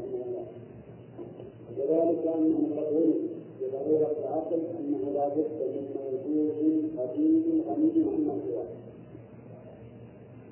[1.77, 3.29] وكذلك انهم يقولون
[3.61, 8.65] بضروره العقل أنه لا بد من موجود قديم غني عما سواه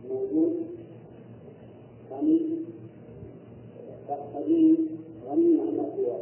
[0.10, 0.53] موجود
[2.12, 2.39] غني
[4.36, 6.19] قديم غني عما سواه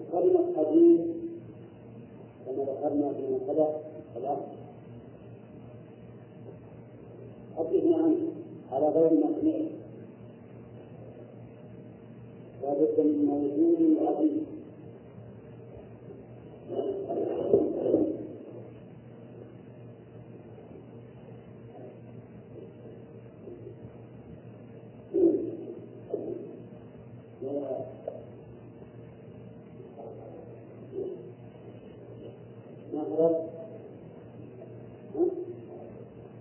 [0.00, 1.16] وكلمة قديم
[2.46, 3.70] كما ذكرنا فيما سبق
[4.16, 4.56] الأصل
[7.56, 8.16] حدثنا عنه
[8.72, 9.75] على غير ما سمعت
[12.66, 14.46] لابد من موجود عظيم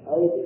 [0.07, 0.44] أو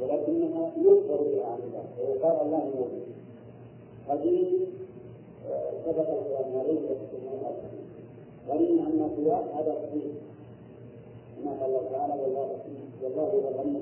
[0.00, 0.70] ولكنها
[1.32, 3.06] بها عن الله ويقال الله موجود
[4.08, 4.50] هذه
[5.86, 7.16] سبق الكلام عليه في
[8.48, 10.04] غني عن الخلاف هذا صحيح.
[11.36, 12.48] كما قال الله تعالى والله
[13.02, 13.80] والله الغني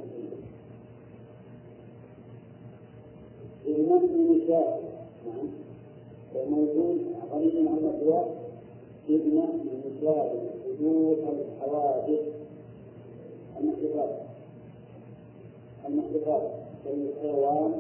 [3.67, 4.81] بنفس مثال
[5.27, 5.49] نعم
[6.35, 6.99] وموجود
[7.33, 8.27] غني عن الخلاف
[9.09, 9.43] ابن
[9.87, 10.31] مثال
[10.65, 12.21] حدوث الحوادث
[13.61, 14.34] المحدثات
[15.89, 16.43] المحدثات
[16.85, 17.73] كالحيوان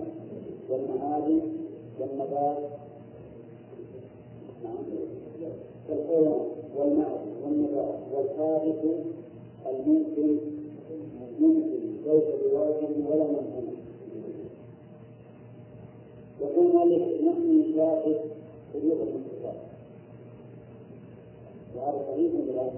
[0.71, 1.41] والمعادن
[2.01, 2.59] والنبات
[4.65, 4.77] نعم.
[5.89, 6.47] كالحيوان
[6.77, 8.85] والمعدن والنبات والحادث
[9.67, 10.39] الممكن
[11.41, 13.75] ممكن ليس بواجب ولا ممكن.
[16.41, 18.21] يقول مالك نحن شاهد
[18.75, 19.55] حدوث الانتصار
[21.77, 22.71] وهذا صحيح ولا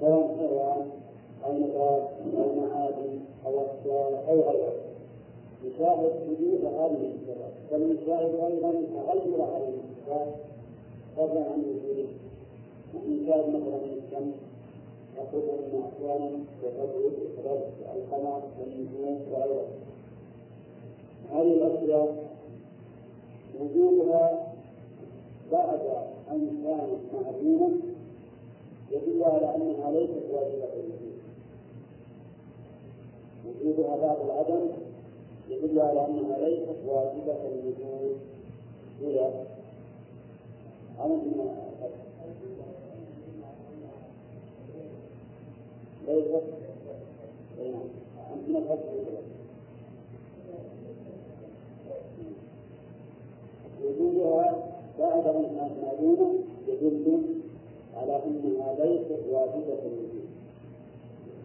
[0.00, 0.88] سواء حيوان
[1.44, 3.11] أو نبات أو معادن
[3.46, 4.72] اشجار أو غيره
[5.64, 10.34] يشاهد حدوث هذه الانتصارات بل يشاهد أيضا تغير هذه الانتصارات
[11.16, 12.08] فضلا عن وجوده
[12.94, 14.34] نحن نشاهد مثلا الشمس
[15.16, 16.30] تخرج من أحيانا
[16.62, 19.66] وتبعد كذلك القمر والنجوم وغيرها
[21.32, 22.32] هذه الاشياء
[23.60, 24.52] وجودها
[25.52, 25.80] بعد
[26.30, 27.70] أن كانت معلومه
[28.90, 30.68] يدل على أنها ليست واجبة.
[30.74, 31.11] الوجود
[33.46, 34.68] وجودها بعد العدم
[35.50, 38.16] يدل على انها ليست واجبة الوجود.
[39.00, 39.30] هي
[41.04, 41.20] أمر
[46.08, 46.42] ليست
[48.30, 48.92] عندنا فتح
[53.84, 54.68] وجودها
[54.98, 55.44] بعد أن
[56.68, 57.22] يدل
[57.96, 60.11] على انها ليست واجبة الوجود.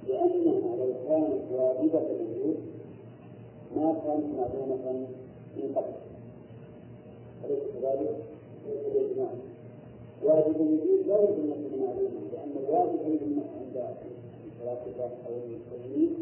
[0.08, 2.58] لأنها لو كانت واجبة الوجود
[3.76, 5.08] ما كانت معلومة
[5.58, 5.94] من قبل.
[7.46, 8.16] أليس كذلك؟
[8.68, 9.30] ليس بالإجماع
[10.24, 13.00] واجب الوجود لا يمكن أن يكون معلوما لأن الواجب
[13.60, 13.84] عند
[14.46, 16.16] الفلاسفة أو المسلمين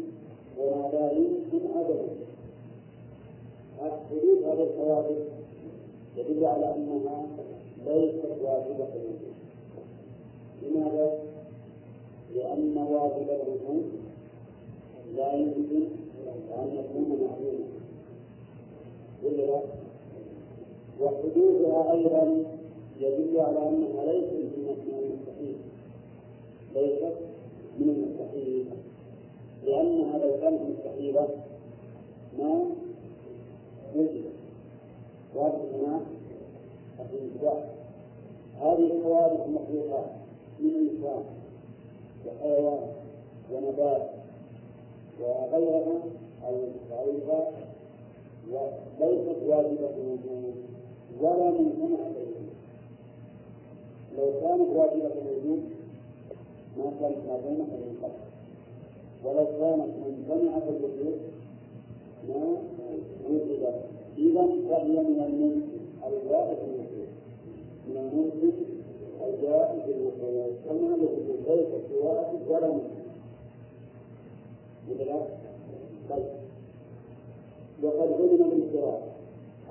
[0.58, 2.08] وما لا يمكن عدمه.
[3.80, 5.18] حدوث هذه الحوادث
[6.16, 7.26] يدل على أنها
[7.86, 9.36] ليست واجبة الوجود
[10.62, 11.25] لماذا؟
[12.36, 13.84] لأن واجب الوجود
[15.16, 15.82] لا يمكن
[16.58, 17.66] أن يكون معلوما.
[19.24, 19.60] ولا
[21.00, 22.44] وحدوثها أيضا
[23.00, 25.56] يدل على أنها ليست من المستحيل
[26.74, 27.16] ليست
[27.78, 28.66] من المستحيل.
[29.66, 31.28] لأنها لو كانت مستحيلة
[32.38, 32.64] ما
[33.96, 34.36] وجدت
[35.34, 36.00] واضح هنا
[37.00, 37.64] الانتباه
[38.60, 40.10] هذه الحوادث المخلوقات
[40.60, 41.22] من إنسان
[42.26, 42.78] وحيوان
[43.52, 44.10] ونبات
[45.20, 46.02] وغيرها
[46.48, 46.54] أو
[46.90, 47.50] غيرها
[48.52, 50.54] وليست واجبة الوجود
[51.20, 52.46] ولا ممتنعة الوجود
[54.18, 55.62] لو كانت واجبة الوجود
[56.78, 58.26] ما كانت معلومة من قبل
[59.24, 61.18] ولو كانت ممتنعة الوجود
[62.28, 62.56] ما
[63.30, 63.80] وجدت
[64.18, 67.08] إذا فهي من الممكن الواجب الوجود
[67.88, 68.52] من الممكن
[69.26, 72.68] الجائز الوجود كما الوجود ليست بواجب ولا
[74.88, 75.10] مثل
[76.10, 76.24] طيب.
[77.82, 79.02] وقد علم بالفراق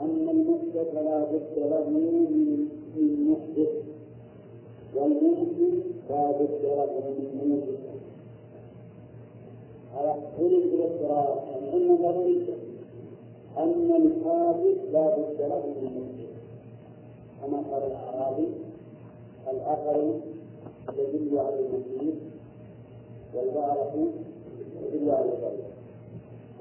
[0.02, 3.70] أن المحدث لا بد له من محدث
[4.96, 6.86] والمحدث لا بد له
[7.34, 7.62] من
[9.96, 12.46] على علم بالاضطراب يعني علم ضروري
[13.58, 16.36] أن الحادث لا بد له من محدث
[17.42, 18.48] كما قال الأعرابي
[19.52, 20.20] الأثر
[20.94, 22.14] يدل على المسير
[23.34, 23.94] والبعرة
[24.84, 25.64] يدل على الغيب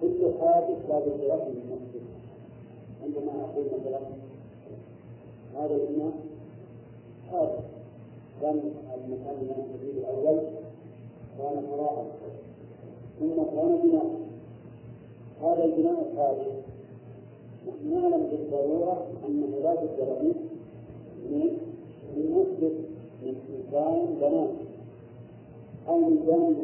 [0.01, 2.03] كل حادث لا بد له من محدث
[3.03, 4.01] عندما أقول مثلا
[5.57, 6.13] هذا البناء
[7.31, 7.65] حادث
[8.41, 8.61] كان
[8.95, 10.41] المكان من التدريب الأول
[11.39, 12.05] كان فراغا
[13.21, 14.07] ثم كان بناء
[15.43, 16.53] هذا البناء الحادث
[17.69, 20.35] نحن نعلم بالضرورة أنه لا بد له
[21.31, 21.59] من
[22.31, 22.94] محدث
[23.25, 24.55] من إنسان بناء
[25.89, 26.57] أو من جانب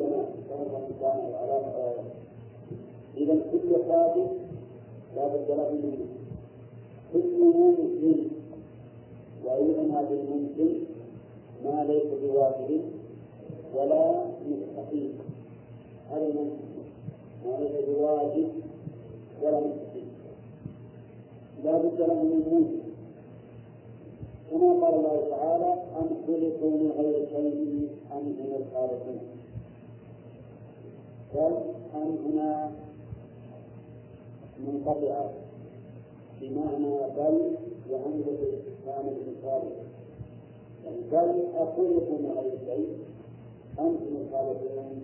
[1.00, 1.60] كان على
[3.16, 4.30] إذا كل حادث
[5.16, 6.06] لا بد له منه
[7.12, 8.30] كل ممكن
[9.44, 10.74] وأيضا هذا الممكن
[11.64, 12.80] ما ليس بواجب
[13.74, 15.12] ولا مستحيل.
[16.10, 16.64] هذا الممكن
[17.44, 18.48] ما ليس بواجب
[19.42, 20.08] ولا مستحيل.
[21.64, 22.89] لا بد له من ممكن
[24.50, 29.20] كما قال الله تعالى أم خلقوا من غير شيء أم هم الخالقون
[31.34, 31.56] بل
[31.94, 32.70] أم هنا
[34.66, 35.30] منقطعة
[36.40, 37.52] بمعنى بل
[37.90, 39.72] وهمزة الاستفهام الإنكاري
[40.84, 42.88] يعني بل أخلقوا من غير شيء
[43.78, 45.02] أنتم الخالقون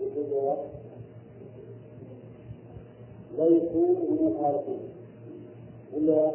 [0.00, 0.66] بكل وقت
[3.38, 4.88] ليسوا من الخالقين
[5.94, 6.32] ولا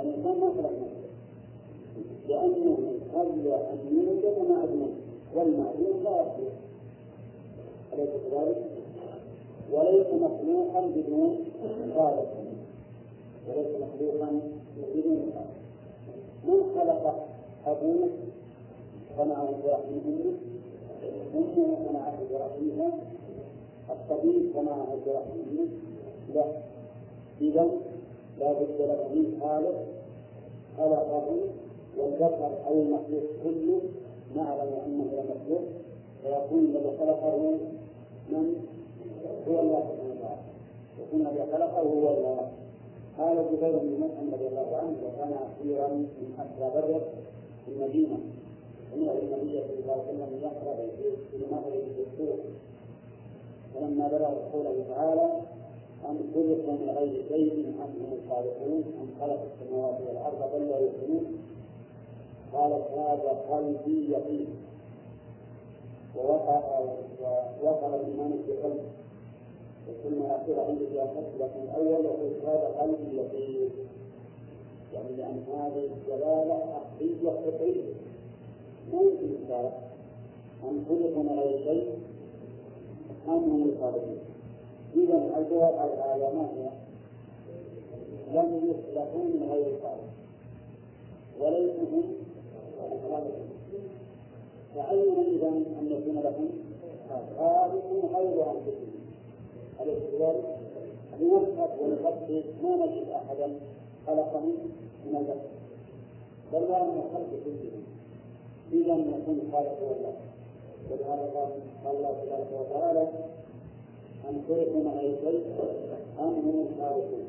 [0.00, 1.06] الإنسان ما خلق نفسه
[2.28, 2.76] لأنه
[3.14, 4.90] قبل أن يوجد معدوم
[5.34, 6.52] والمعدوم لا يخلق
[7.92, 8.56] أليس كذلك؟
[9.72, 11.36] وليس مخلوقا بدون
[11.94, 12.34] خالق
[13.48, 14.40] وليس مخلوقا
[14.94, 15.56] بدون خالق
[16.44, 17.26] من خلق
[17.66, 18.08] أبوه
[19.16, 20.00] صنعه برحم
[21.34, 22.92] أمه صنعه برحمها
[23.90, 25.68] الطبيب صنعه برحم أمه
[26.34, 26.44] لا
[27.40, 27.70] إذا
[28.40, 29.76] لا بد له من خالق
[30.78, 31.26] خلقه
[31.98, 33.80] والبشر أو المخلوق كله
[34.36, 35.64] نعلم أنه لمخلوق
[36.22, 37.58] فيكون الذي خلقه
[38.30, 38.54] من؟
[39.48, 40.40] هو الله سبحانه وتعالى.
[41.02, 42.48] يكون الذي خلقه هو الله.
[43.18, 47.00] قال جبير بن مطعم رضي الله عنه وكان أخيرا من أسرى بدر
[47.66, 48.16] في المدينة.
[48.92, 50.76] سمع النبي صلى الله عليه وسلم يقرأ
[51.30, 52.38] في المغرب السوق
[53.74, 55.30] فلما بلغ قوله تعالى
[56.04, 61.38] أم خلقوا من غير شيء أم هم الخالقون أم خلق السماوات والأرض بل لا يؤمنون.
[62.52, 64.46] قالت هذا قلبي يقين.
[66.16, 68.88] ووقع الإيمان في قلبي.
[70.02, 73.70] ثم الأخير عندي فيها لكن الأول يقول هذا قلبي يقين.
[74.94, 77.94] يعني لأن هذه الدلالة أصلية فطرية.
[78.92, 79.26] ما يمكن
[80.64, 81.88] أن خلقوا من غير شيء
[83.28, 84.18] أم هم الخالقون
[84.96, 86.68] إذا الجواب على الآية ما هي؟
[88.32, 90.08] لم يخلقوا من غير الخالق
[91.40, 92.04] وليسوا هم
[92.92, 93.48] الخالقين
[94.74, 96.48] فأين إذا أن يكون لهم
[97.38, 98.92] خالق غير أنفسهم
[99.80, 100.56] أليس كذلك؟
[101.20, 103.58] لنفرض ونفكر ما نجد أحدا
[104.06, 104.52] خلقهم
[105.06, 105.50] من البشر.
[106.52, 107.82] بل لا من الخلق كلهم
[108.72, 110.14] إذا يكون الخالق هو الله.
[110.90, 111.30] ولهذا
[111.84, 113.08] قال الله تبارك وتعالى
[114.30, 115.42] من غير شيء
[116.18, 117.28] أم هم الخالقون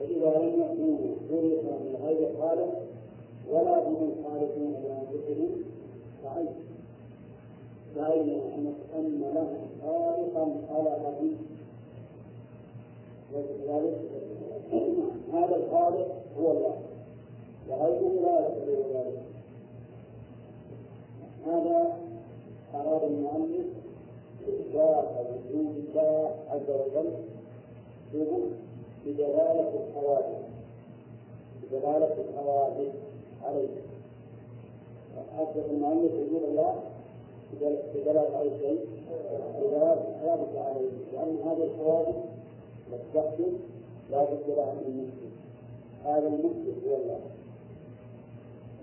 [0.00, 0.98] فإذا لم يكونوا
[1.30, 2.82] خلقوا من غير خالق
[3.50, 5.48] ولا هم الخالقون لأنفسهم
[6.24, 6.48] فأين؟
[7.94, 8.30] فأين
[8.94, 11.36] أن لهم خالقا خلقهم
[13.34, 13.98] ولذلك
[15.32, 16.08] هذا الخالق
[16.40, 16.78] هو الله.
[17.68, 19.22] وغيره لا يستطيع ذلك.
[21.46, 21.98] هذا
[22.74, 23.66] أراد المؤلف
[24.60, 27.10] إثبات وجود الله عز وجل
[29.06, 30.38] بدلالة الحوادث
[31.62, 32.92] بدلالة الحوادث
[33.44, 33.68] عليه
[35.38, 36.74] أثبت المؤلف وجود الله
[37.94, 38.80] بدلالة أي شيء
[39.60, 42.16] بدلالة الحوادث عليه لأن هذه الحوادث
[42.92, 43.52] والتحدث
[44.10, 45.32] لا بد لها من المسلم.
[46.04, 47.20] هذا المسلم هو الله.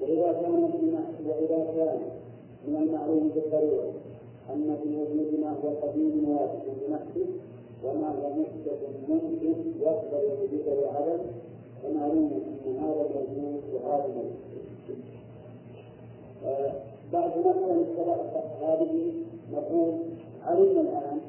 [0.02, 2.00] وإذا كان من وإذا كان
[2.68, 3.94] من المعلوم بالضرورة
[4.50, 7.28] أن في الوجود ما هو قديم واجب بنفسه
[7.84, 8.80] وما هو محدث
[9.10, 11.24] ممكن يقبل الوجود والعدم
[11.84, 12.32] فمعلوم
[12.68, 14.36] أن هذا الموجود وهذا الموجود
[17.14, 19.14] بعد مسألة هذه
[19.54, 19.94] نقول
[20.46, 21.20] علمنا الآن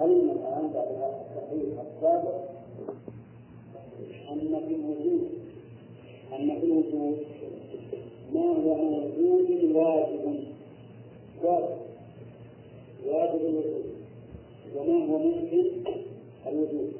[0.00, 2.34] علمنا الآن بعد هذا التحقيق السابق
[4.32, 5.28] أن في الوجود
[6.32, 7.16] أن في الوجود
[8.34, 10.44] ما هو موجود واجب.
[11.44, 11.87] واجب
[13.06, 13.84] واجب الوجود
[14.76, 15.64] وما هو ممكن
[16.46, 16.92] الوجود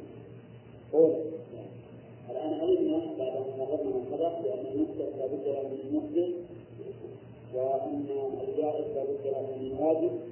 [0.93, 1.13] قول.
[2.31, 6.31] الآن علمنا بعد أن نظرنا من سبق بأن المحدث لا بد له من محدث
[7.55, 8.07] وأن
[8.49, 10.28] الجائز لا بد له من واجب.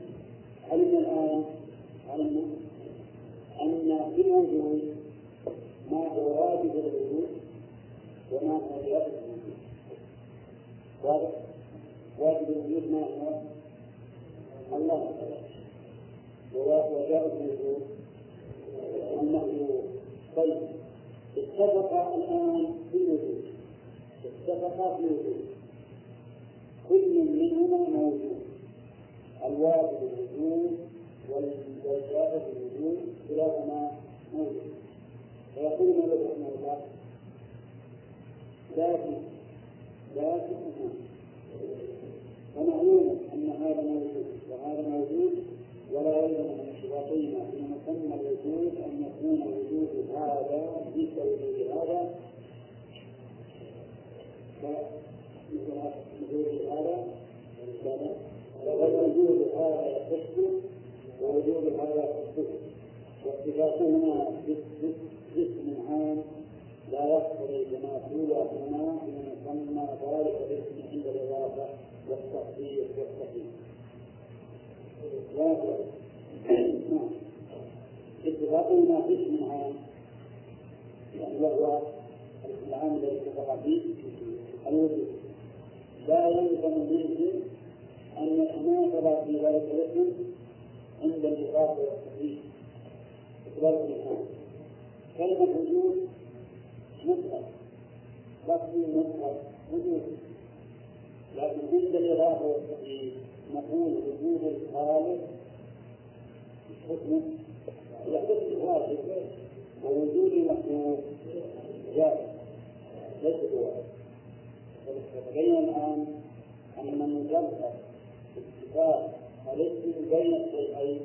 [120.10, 121.00] بين الشيئين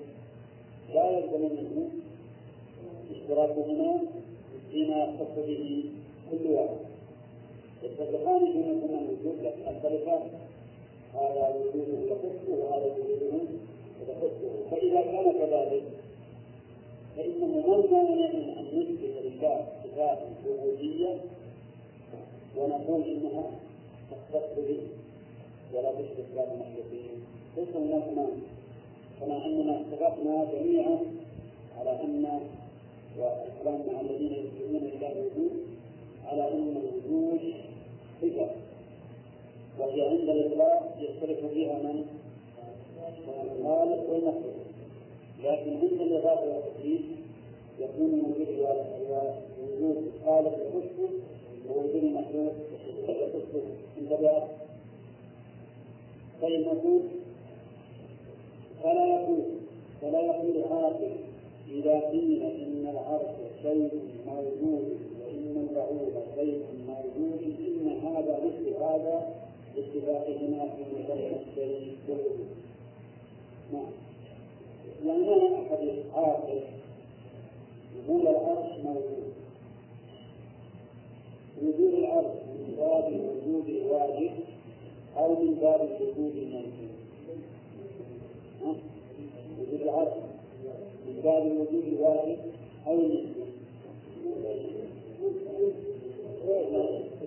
[0.93, 1.89] لا يلزم منه
[3.11, 3.99] اشتراكهما
[4.71, 5.83] فيما يختص به
[6.31, 6.77] كل واحد.
[7.83, 10.27] يتفقان فيما كنا الوجود لكن الخلفان
[11.13, 13.43] هذا وجوده يخصه وهذا وجوده
[14.07, 15.83] يخصه فإذا كان كذلك
[17.17, 21.21] فإنه من مانع من أن نثبت لله صفات الوجودية
[22.57, 23.51] ونقول إنها
[24.11, 24.79] تختص به.
[25.73, 27.23] ولا تشبه صفات المخلوقين.
[27.57, 28.50] ليس هناك مانع.
[29.21, 30.97] كما أننا اتفقنا جميعا
[31.79, 32.39] على أن
[33.17, 35.51] والكلام مع الذين ينكرون لله الوجود
[36.25, 37.39] على أن الوجود
[38.21, 38.49] صفة
[39.79, 42.05] وهي عند الإطلاق يختلف فيها من؟
[43.43, 44.55] الخالق والمخلوق
[45.43, 47.01] لكن عند الإضافة والتكليف
[47.79, 48.47] يكون وجود
[49.63, 51.09] وجود الخالق يخصه
[51.69, 52.53] ووجود المخلوق
[53.07, 53.61] يخصه
[54.01, 54.43] انتبه
[56.41, 57.01] طيب نقول
[58.83, 59.43] فلا يقول
[60.01, 61.11] فلا يقول عاقل
[61.71, 69.35] إذا قيل إن العرش شيء موجود وإن البعوض شيء موجود إن هذا مثل هذا
[69.75, 72.47] باتفاقهما في مثل الشيء والوجود.
[73.73, 73.91] نعم.
[75.05, 76.61] يعني ما أحد عاقل
[77.97, 79.33] يقول العرش موجود.
[81.63, 84.31] وجود العرش من باب الوجود الواجب
[85.17, 87.00] أو من باب الوجود الموجود.
[88.65, 90.13] وجود العرش
[91.07, 92.37] من باب الوجود الواجب
[92.87, 93.45] أو النسبة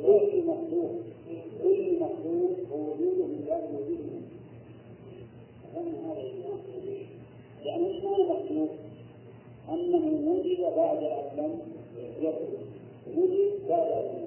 [0.03, 0.91] كل مخلوق
[1.62, 4.05] كل مخلوق ووجوده من باب الوجود
[5.74, 6.24] هذا
[7.64, 8.70] يعني إيش معنى مخلوق؟
[9.68, 11.61] أنه وجد بعد أن لم
[12.20, 14.26] يكن وجد بعد أن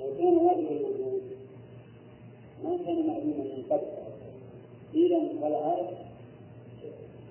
[0.00, 1.22] لو كان واجب الوجود
[2.64, 3.99] ما كان معلوما من قبل
[4.94, 5.94] إذا فالعرش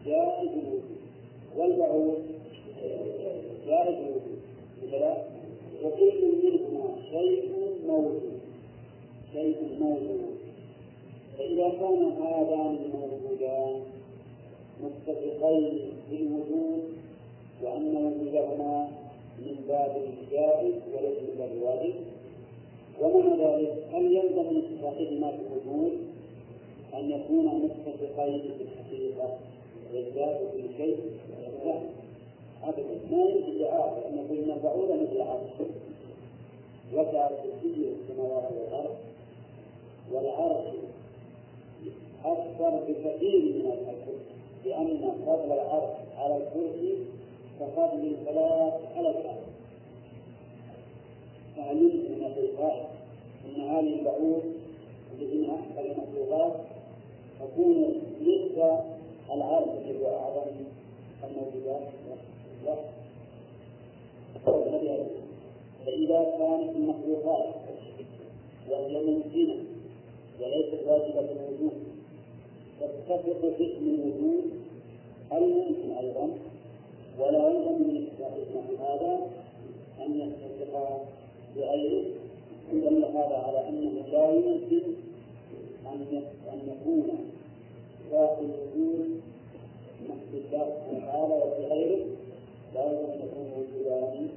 [0.06, 1.00] جائز الوجود.
[1.58, 2.22] والبعوض
[3.68, 4.40] جائز الوجود.
[5.84, 7.52] وكل منهما شيء
[7.88, 8.40] موجود.
[9.34, 10.40] شيء موجود.
[11.38, 13.82] فإذا كان هذان الموجودان
[14.84, 15.80] متفقين
[16.10, 16.84] في الوجود
[17.64, 18.88] وأن وجودهما
[19.40, 21.94] من باب الجائز وليس من باب الواجب
[23.02, 25.92] ومع ذلك هل يلزم من اتفاقهما في الوجود
[26.94, 29.38] أن يكونا متفقين في الحقيقة
[29.94, 30.98] والذات في شيء
[31.66, 31.82] لا
[32.64, 35.70] أبدا ما يمكن لعاقل أن يكون من بعوضة مثل عاقل
[36.94, 38.96] وسع كرسي السماوات والأرض
[40.12, 40.66] والعرش
[42.26, 44.20] أكثر بكثير من الكرسي
[44.66, 46.96] لأن فضل العرش على الكرسي
[47.60, 49.50] كفضل الثلاث على الأرض
[51.58, 52.86] من القائل
[53.46, 54.44] أن هذه البعوض
[55.14, 56.54] التي من أحسن المخلوقات؟
[57.40, 58.80] تكون مثل
[59.34, 60.44] العرش الذي هو
[61.24, 61.88] الموجودات
[65.86, 67.46] فإذا كانت المخلوقات
[68.70, 69.56] وهي ممكنة
[70.42, 71.72] وليست واجبة الوجود
[72.80, 74.44] تتفق في اسم الوجود
[75.32, 76.30] هل ممكن أيضا
[77.20, 79.20] ولا يلزم من اتفاق هذا
[80.06, 81.02] أن يتفق
[81.56, 82.06] بغيره.
[82.74, 84.82] دل هذا على أنه لا يمكن
[85.94, 86.24] أن
[86.54, 87.08] أن يكون
[88.12, 89.22] ذات الوجود
[90.32, 92.06] في الله تعالى وفي غيره
[92.76, 94.28] لا يمكن أن يكون وجودان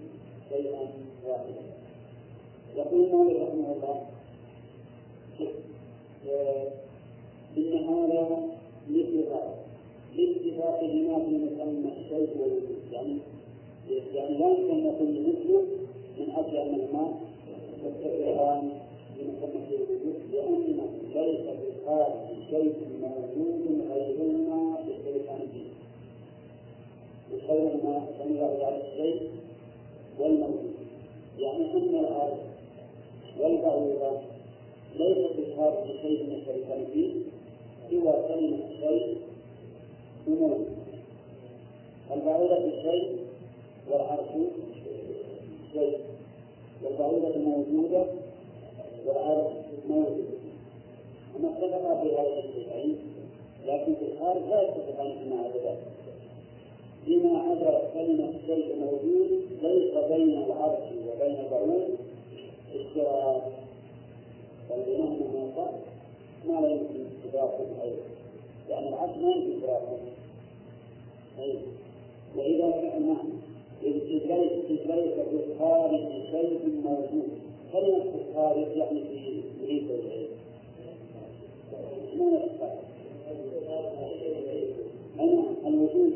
[0.48, 0.88] شيئا
[1.28, 1.62] واحدا.
[2.76, 4.02] يقول مالك رحمه الله
[7.56, 8.38] إن هذا
[8.88, 9.54] هذا
[10.16, 13.16] لاتفاقهما في مسمى الشيء والوجود يعني
[14.14, 15.62] يعني لا يمكن أن يكون مثله
[16.18, 16.56] من أجل
[20.32, 20.78] لأن
[21.14, 22.12] ليس بخارج
[22.50, 25.66] شيء موجود غيرنا بالإمكان به
[27.32, 29.30] بقول ما سمي بذلك الشيء
[30.18, 30.72] والموجود
[31.38, 32.38] يعني أن الأرض
[33.40, 34.20] والبعوضة
[34.96, 37.12] ليس بخارج شيء من الشيطان فيه
[37.90, 39.16] سوى كلمة شيء
[40.28, 40.58] أمور
[42.14, 43.16] البعوضة شيء
[43.90, 44.28] والعرش
[45.72, 45.98] شيء
[46.84, 48.04] والبعوضة موجودة
[49.06, 49.52] والعارف
[49.88, 50.32] موجود
[51.40, 52.96] يوجد أما في هذا الشيئين
[53.66, 55.78] لكن في الخارج لا يتفقان فيما عدا ذلك
[57.06, 59.30] لما عدا كلمة الشيء موجود
[59.62, 61.88] ليس بين العرش وبين الضرور
[62.74, 63.42] اشتراك
[64.70, 65.74] بل مهما قال
[66.48, 68.06] ما لا يمكن ادراكه غيره
[68.68, 69.98] لأن العرش ما يمكن ادراكه
[72.36, 73.32] وإذا كان معنى
[73.82, 73.96] إذ
[74.86, 76.00] ليس في الخارج
[76.30, 77.28] شيء موجود
[77.72, 80.28] كلمة الخارج يعني في بريد العلم؟
[82.18, 82.42] ما
[85.20, 86.12] أنا الوجود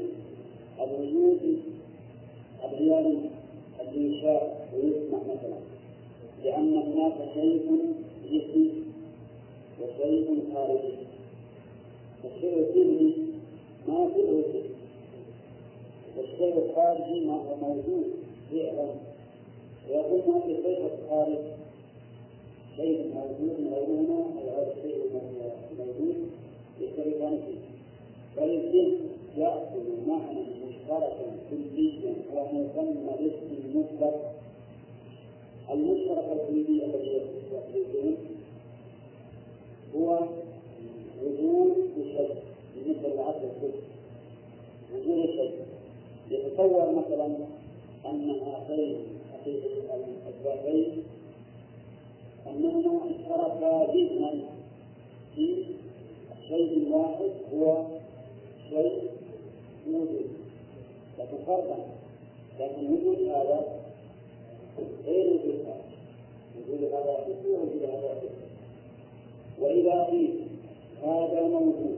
[0.80, 1.60] الوجود
[2.64, 3.18] الرياضي
[3.80, 5.58] الإنشاء ويسمع مثلا
[6.44, 7.94] لأن هناك شيء
[8.30, 8.70] جسمي
[9.80, 10.94] وشيء خارجي.
[12.24, 13.12] الشيء الذهني
[13.88, 14.64] ما في الوجود.
[16.16, 18.04] والشيء الخارجي ما هو موجود
[18.52, 19.15] فعلا.
[19.90, 21.38] ما في الشيء الخارج
[22.76, 24.96] شيء موجود غيرهما أو هذا الشيء
[25.78, 26.16] موجود
[26.80, 27.38] يشتركان
[28.36, 28.98] بل الذهن
[29.36, 34.32] يأخذ معنى مشتركا كليا ومسمى باسم المطلق
[35.70, 37.20] المشترك الكلي الذي
[37.52, 38.16] يقصدون
[39.96, 40.18] هو
[41.24, 42.34] وجود الشيء
[42.74, 43.80] بالنسبة للعقل الكلي.
[44.94, 45.50] وجود الشيء.
[46.30, 47.26] يتصور مثلا
[48.06, 48.96] أن هاتين
[50.28, 51.02] الذاتين
[52.46, 54.32] أنهما اشتركا ذهنا
[55.34, 55.64] في
[56.48, 57.84] شيء واحد هو
[58.70, 59.02] شيء
[59.86, 60.26] موجود.
[61.18, 61.78] لكن فرقا
[62.60, 63.66] لكن وجود هذا
[65.06, 65.86] غير وجود هذا
[66.56, 68.20] وجود هذا وجود هذا
[69.60, 70.40] وإذا قيل
[71.02, 71.96] هذا موجود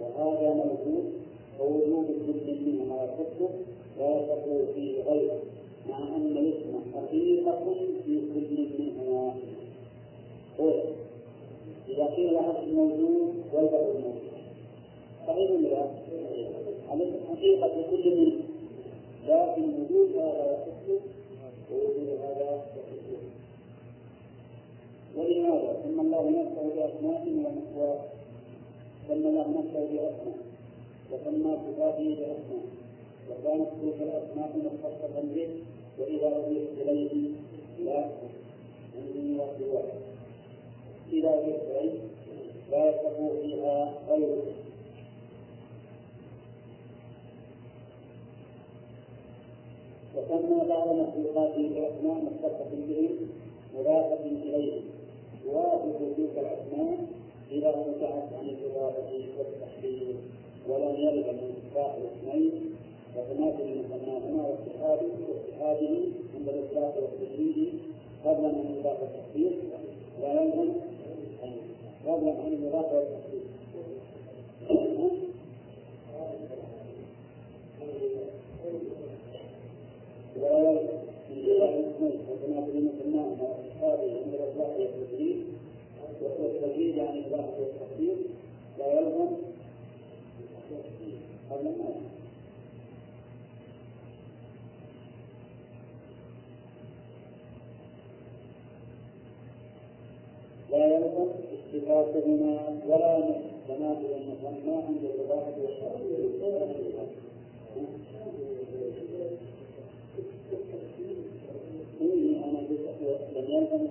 [0.00, 1.12] وهذا موجود
[1.58, 3.50] فوجود كل منهما يخصه
[3.98, 5.55] لا تقول فيه غيره.
[5.90, 7.64] مع أن الاسم حقيقة
[8.04, 9.34] في كل منهما
[10.58, 10.80] قول
[11.88, 14.22] إذا قيل هذا موجود والبعض موجود.
[15.26, 15.86] صحيح ولا لا؟
[16.94, 18.46] الاسم حقيقة في كل منهما
[19.28, 21.00] لكن وجود هذا يخصه
[21.72, 22.86] ووجود هذا يخصه
[25.16, 27.22] ولهذا ثم الله نفسه بأسماء
[27.76, 30.38] وسمى الله نفسه بأسماء.
[31.12, 32.66] وسمى صفاته بأسماء.
[33.30, 35.48] وكانت تلك الأسماء مختصة به.
[35.98, 37.30] وإذا أضيف إليه
[37.84, 38.04] لا
[38.96, 39.84] عندي وسواه
[41.12, 41.98] إذا أضيف إليه
[42.70, 44.42] لا يستطيع فيها غيره
[50.16, 53.10] وسمى بعض مخلوقاته بأسماء مختصة به
[53.78, 54.80] مضافة إليه
[55.44, 56.98] توافق تلك الأسماء
[57.50, 60.16] إذا انتهت عن الإضافة والتحديد
[60.68, 60.96] ولم
[61.32, 62.75] من إصلاح الاثنين
[63.16, 65.94] وتماثل المسماهما واتحاده واتحاده
[66.34, 67.72] عند الإطلاق والتجريد
[68.48, 69.52] عن الإضافة والتحديد
[70.20, 70.72] لا يلزم
[72.06, 73.42] فضلا عن الإضافة والتحديد
[80.42, 80.96] ولا يلزم
[81.30, 85.44] الاثنين وتماثل المسماهما واتحاده عند الإطلاق والتجريد
[86.40, 88.16] والتجريد عن الإضافة والتحديد
[88.78, 89.36] لا يلزم
[91.50, 91.96] قبل الموت
[100.76, 101.28] لا يلزم
[101.74, 103.12] اتفاقهما ولا
[103.68, 106.16] تناسب المسمى عند الإضافة والتحديد
[112.00, 112.58] إني أنا
[113.36, 113.86] لم يلزم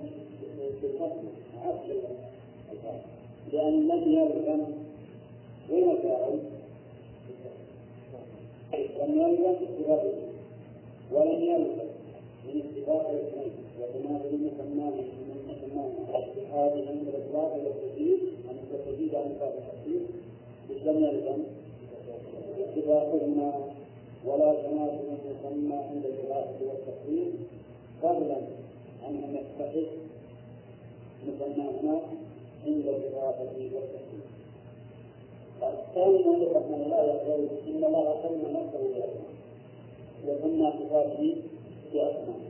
[3.52, 4.62] لأن لم يلزم
[5.70, 6.38] وين الفاعل؟
[9.00, 10.12] لم يلزم اتفاقه
[11.12, 11.86] ولم يلزم
[12.46, 14.92] من اتفاق الاثنين وتنازل المسمى
[16.56, 20.02] هذه عند الاطلاق والتجديد عن التجديد عن باب التحديد
[20.70, 21.42] مش لم يلزم
[22.58, 23.52] اتفاقهما
[24.26, 27.32] ولا تنازل المسمى عند الاطلاق والتحديد
[28.02, 28.36] فضلا
[29.04, 29.90] عن أن يستحق
[31.28, 32.00] مسماهما
[32.66, 34.22] عند الإضافة والتحديد
[35.62, 39.32] الثاني ما ذكرنا الله يقول إن الله سمى نفسه بأسماء
[40.26, 41.36] وسمى صفاته
[41.92, 42.40] بأسماء.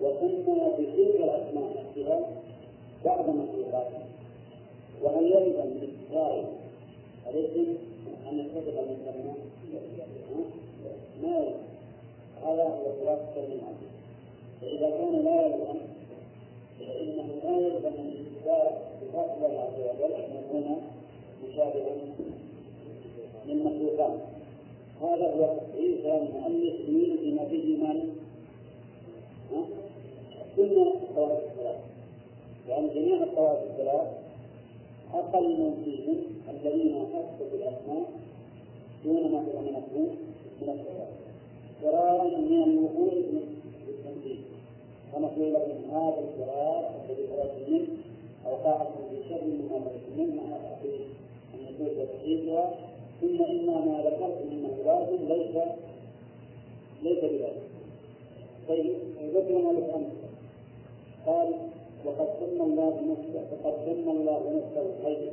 [0.00, 2.20] وسمى بتلك الأسماء نفسها
[3.04, 3.98] بعض مخلوقاته
[5.02, 6.44] وهل يلزم بالإسرائيل
[7.26, 7.76] الاسم
[8.28, 9.34] أن من سماه؟
[11.22, 11.54] ما
[12.44, 13.72] هذا هو خلاصة الكلمة
[14.60, 15.80] فإذا كان لا يلزم
[16.78, 20.82] فإنه لا يلزم من إثبات صفات الله عز وجل أن يكون
[21.48, 21.96] مشابها
[23.46, 24.18] للمخلوقات.
[25.02, 28.16] هذا هو عيسى المؤلف يلزم به من؟
[30.56, 31.91] كل الطوائف الثلاث
[32.68, 34.08] لأن جميع الطوائف الثلاث
[35.14, 36.16] أقل فيهم
[36.50, 38.04] الذين أثبتوا الأسماء
[39.04, 40.14] دون ما تضمنته
[40.62, 41.08] من الصفات
[41.82, 43.12] فرارا من الوقوع
[45.12, 47.86] كما قيل من هذا الفرار الذي فررت منه
[48.46, 49.40] أوقعت في شر
[49.70, 51.00] فررت منه مع تحقيق
[51.54, 52.74] النصوص وتحقيقها
[53.20, 55.64] ثم إن ما ذكرت من لازم ليس
[57.02, 57.62] ليس بذلك.
[58.68, 58.94] طيب
[59.34, 60.12] ذكر مالك أمس
[61.26, 61.54] قال
[62.06, 65.30] وقد سمى الله نفسه وقد سمى الله نفسه الحي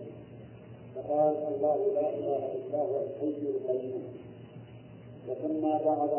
[0.95, 4.03] فقال الله لا إله إلا هو الحي القيوم.
[5.29, 6.09] وسمى بعض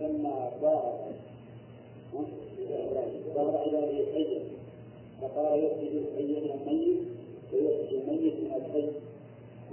[0.00, 0.94] سمى بعض
[3.36, 4.40] بعض عباده حيا
[5.20, 6.98] فقال يخرج الحي من الميت
[7.52, 8.88] ويخرج الميت من الحي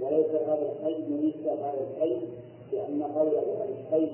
[0.00, 2.16] وليس هذا الحي مثل هذا الحي
[2.72, 4.08] لأن قوله الحي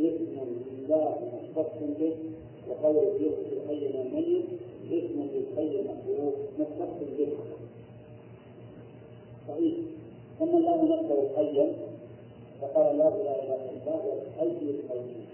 [0.00, 0.36] اسم
[0.70, 2.14] لله مختص به
[2.68, 4.44] وقوله يخرج الحي من الميت
[4.92, 7.28] اسم للحي المخلوق مختص به
[9.48, 9.74] صحيح.
[10.38, 11.72] ثم الله نفسه حيا
[12.60, 15.26] فقال لا إله إلا الله هو الحي القيوم.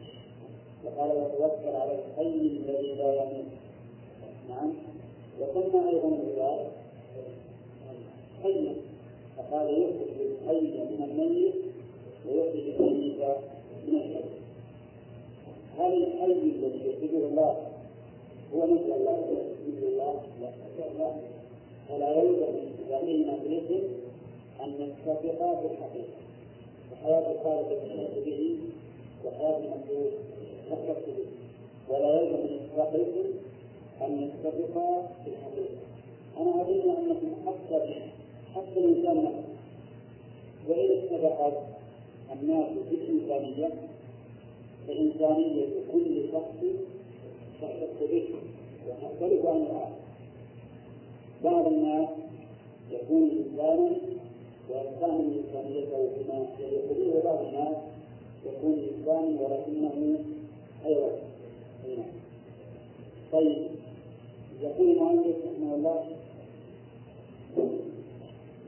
[0.85, 3.51] وقال وتوكل على الحي الذي لا يموت.
[4.49, 4.73] نعم.
[5.41, 6.67] وسمى أيضا العباد
[8.43, 8.75] حيا.
[9.37, 11.55] فقال يخرج الحي من الميت
[12.27, 13.21] ويخرج الميت
[13.87, 14.25] من الحي
[15.79, 17.74] هل الحي الذي يخرجه الله
[18.55, 19.17] هو مثل الله
[19.69, 20.51] مثل الله لا
[21.91, 23.81] ولا يلزم من في
[24.65, 26.21] أن نتفق بالحقيقة.
[26.93, 28.59] وحياة الخالق تشهد به
[29.25, 30.13] وحياة المخلوق
[30.71, 31.27] تختص به.
[31.89, 32.95] ولا يلزم من اتفاق
[34.03, 35.81] أن نتفق بالحقيقة.
[36.41, 38.01] أنا أظن أنكم حتى
[38.55, 39.55] حتى الإنسان نفسه.
[40.69, 41.57] وإن اتفقت
[42.33, 43.69] الناس بالإنسانية
[44.89, 46.61] فإنسانية كل شخص
[47.63, 48.25] تختص به
[48.89, 49.95] وتختلف عن الآخر
[51.45, 52.09] بعض الناس
[52.91, 53.97] يكون إنسانا
[54.71, 57.77] ويستعمل إنسانيته فيما يقوله بعض الناس
[58.47, 60.19] يكون إنسانا ولكنه
[60.85, 61.19] حيوان
[63.33, 63.67] طيب
[64.63, 66.05] يقول المؤلف رحمه الله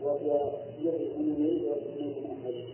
[0.02, 0.50] وهو
[1.16, 2.64] أنه يريد ويريد من حي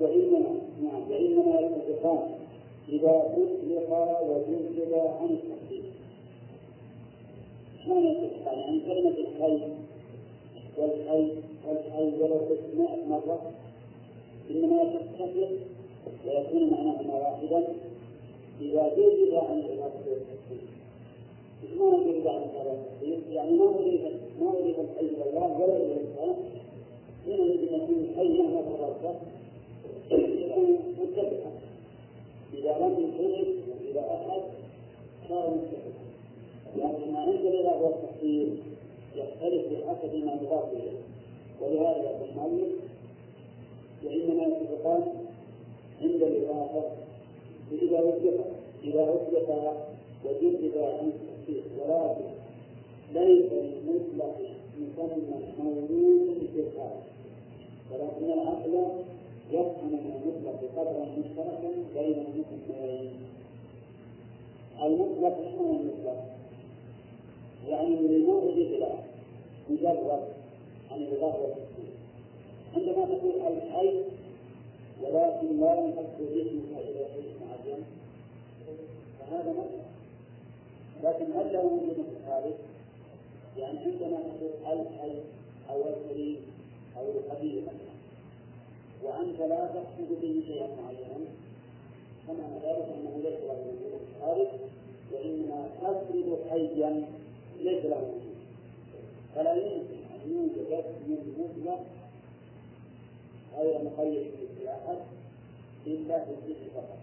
[0.00, 2.20] وإنما نعم وإنما الانتقام
[2.88, 5.84] إذا أطلق وجذب عن التحقيق.
[7.86, 9.58] ما يصح يعني كلمة الحي.
[10.78, 11.28] والحي
[11.68, 13.52] والحي ولو قلت 100 مرة.
[14.50, 15.48] إنما تتفق
[16.26, 17.64] ويكون معناهما واحدا
[18.60, 19.62] إذا جذب عن
[21.62, 24.00] إيش معنى جذب عن الإضافة يعني ما أضيف
[24.40, 26.34] ما أضيف الحي إلى ولا إلى الإنسان
[27.24, 29.20] حينئذ يكون الحي مهما تغرق
[30.10, 31.50] يكون متفقا
[32.58, 33.54] إذا لم ينفرد
[33.90, 34.42] إذا أحد
[35.28, 36.04] صار متفقا
[36.76, 38.56] لكن ما عند الإله والتحصيل
[39.16, 40.98] يختلف بحسب ما يضاف إليه.
[41.60, 42.72] ولهذا يقول المؤلف
[44.04, 45.02] وإنما يتفقان
[46.02, 46.82] عند الإضافة
[47.72, 48.40] إذا وجد
[48.84, 49.48] إذا وجد
[50.24, 52.24] وجد عن التحصيل ولكن
[53.14, 54.36] ليس للمطلق
[54.78, 57.04] مسمى موجود في الخارج
[57.92, 59.04] ولكن العقل
[59.50, 63.12] يفهم من المطلق قدرا مشتركا بين المسميين
[64.82, 66.24] المطلق شنو المطلق؟
[67.68, 68.98] يعني من الموجود خلاف
[69.70, 70.24] مجرد
[70.90, 71.94] عن الإضافة والتسليم
[72.76, 74.02] عندما تقول الحي
[75.02, 77.84] ولكن لا ينحصر اسمك إلى شيء معين
[79.20, 79.84] فهذا مطلق
[81.02, 82.54] لكن هل له وجود في الخارج؟
[83.58, 85.12] يعني عندما تقول الحي
[85.70, 86.36] أو الكريم
[86.96, 87.83] أو القدير مثلا
[89.04, 91.24] وأنت لا تقصد به شيئا معينا.
[92.28, 94.46] فمعنى ذلك أنه ليس له وجود الخارج
[95.12, 97.04] وإنما تفرض حيا
[97.60, 98.34] ليس له وجود
[99.34, 101.84] فلا يمكن أن يوجد اسم مطلق
[103.58, 104.98] غير مقيد بالاصطلاحات
[105.86, 106.98] إلا في الذكر فقط.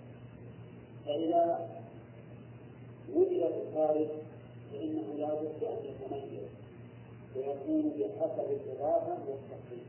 [1.06, 1.70] فإذا
[3.16, 4.08] وجد الخارج
[4.74, 6.50] فإنه لا بد أن يتميز
[7.36, 9.88] ويكون بحسب الإضافة والتخصيص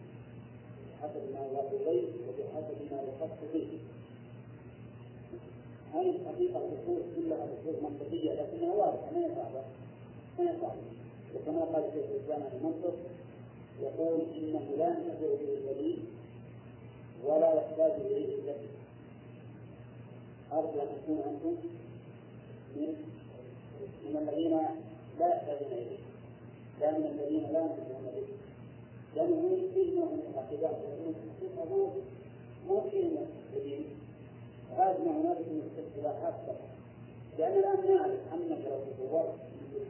[1.03, 3.69] بحسب ما يضاف إليه وبحسب ما يخص به
[5.95, 9.63] هذه الحقيقة الأصول كلها أصول منطقية لكنها واضحة ما هي صعبة؟
[10.39, 10.83] ما هي صعبة.
[11.35, 12.95] وكما قال شيخ الإسلام المنطق
[13.83, 15.99] يقول إنه لا ينتفع به الدليل
[17.25, 18.69] ولا يحتاج إليه الدليل
[20.53, 21.57] أرجو أن تكون أنتم
[22.77, 22.95] من
[24.05, 24.59] من الذين
[25.21, 25.99] لا يحتاجون إليه.
[26.81, 28.02] لا من الذين لا ينتفعون
[29.17, 30.77] لأنه فيه نوع من الحقيقة
[31.71, 31.89] مو
[32.69, 33.85] مو شيء جديد
[34.77, 36.35] هذا هنالك من الاصطلاحات
[37.39, 39.35] لأن الآن نعرف أنك لو تصورت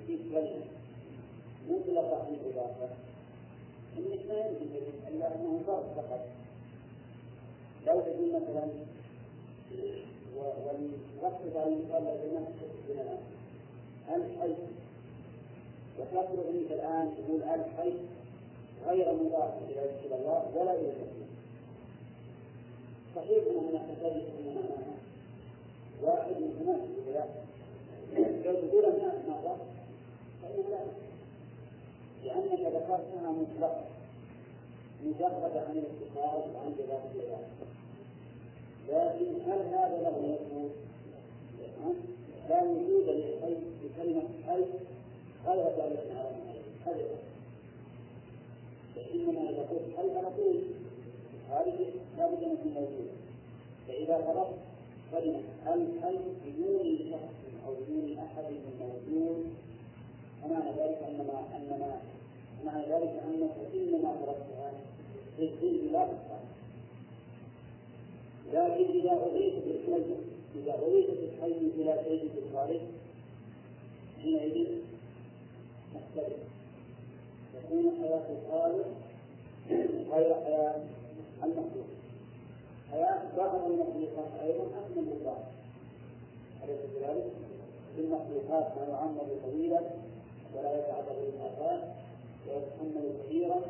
[0.07, 0.65] في كلمة
[1.71, 2.89] مطلقة في الإضافة.
[3.99, 4.67] إن ما يمكن
[5.09, 6.27] إلا أنه فرض فقط.
[7.87, 8.69] لو تقول مثلا
[10.37, 13.19] ونركز على المثال الذي نفسه
[14.15, 14.55] ألف حي
[15.99, 17.93] وتفرض أنت الآن تقول ألف حي
[18.87, 19.53] غير مضاف
[20.05, 21.33] إلى الله ولا إلى التكليف
[23.17, 24.23] صحيح أن أن
[26.03, 27.29] واحد من هناك
[28.45, 29.57] لو تقول الناس مرة
[30.43, 30.85] فإنه لا
[32.25, 33.85] لأنك ذكرتها مطلقة
[35.05, 37.47] مجرد عن الاتصال وعن جواب العباد
[38.89, 40.71] لكن هل هذا له وجود؟
[42.49, 44.65] لا وجود للحي بكلمة حي
[45.47, 46.37] غير ذلك على
[46.87, 47.32] هذا
[49.15, 50.61] إنما إذا قلت حي فنقول
[51.51, 51.87] هذه
[52.19, 53.13] لا بد أن تكون موجودة
[53.89, 54.59] فإذا فرضت
[55.13, 59.47] كلمة الحي بدون شخص أو بدون أحد من موجود.
[60.43, 62.01] فمعنى ذلك أنما أنما
[62.65, 64.73] معنى ذلك أنك إنما تركتها
[65.39, 66.53] للذل لا بالصالح
[68.53, 70.03] لكن إذا أضيفت الحي
[70.57, 72.81] إذا أضيفت الحي إلى شيء في الخارج
[74.23, 74.67] حينئذ
[75.95, 76.52] تختلف
[77.63, 78.87] تكون حياة الخالق
[80.13, 80.75] غير حياة
[81.45, 81.91] المخلوق.
[82.91, 85.43] حياة بعض المخلوقات أيضا أكمل من بعض.
[86.65, 87.31] أليس كذلك؟
[87.97, 89.81] في المخلوقات ما يعمر طويلا
[90.57, 91.81] ولا يتعرض للآفات
[92.49, 93.61] ويتحمل كثيرا.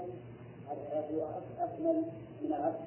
[0.92, 2.02] هذا أكمل
[2.42, 2.80] من العبد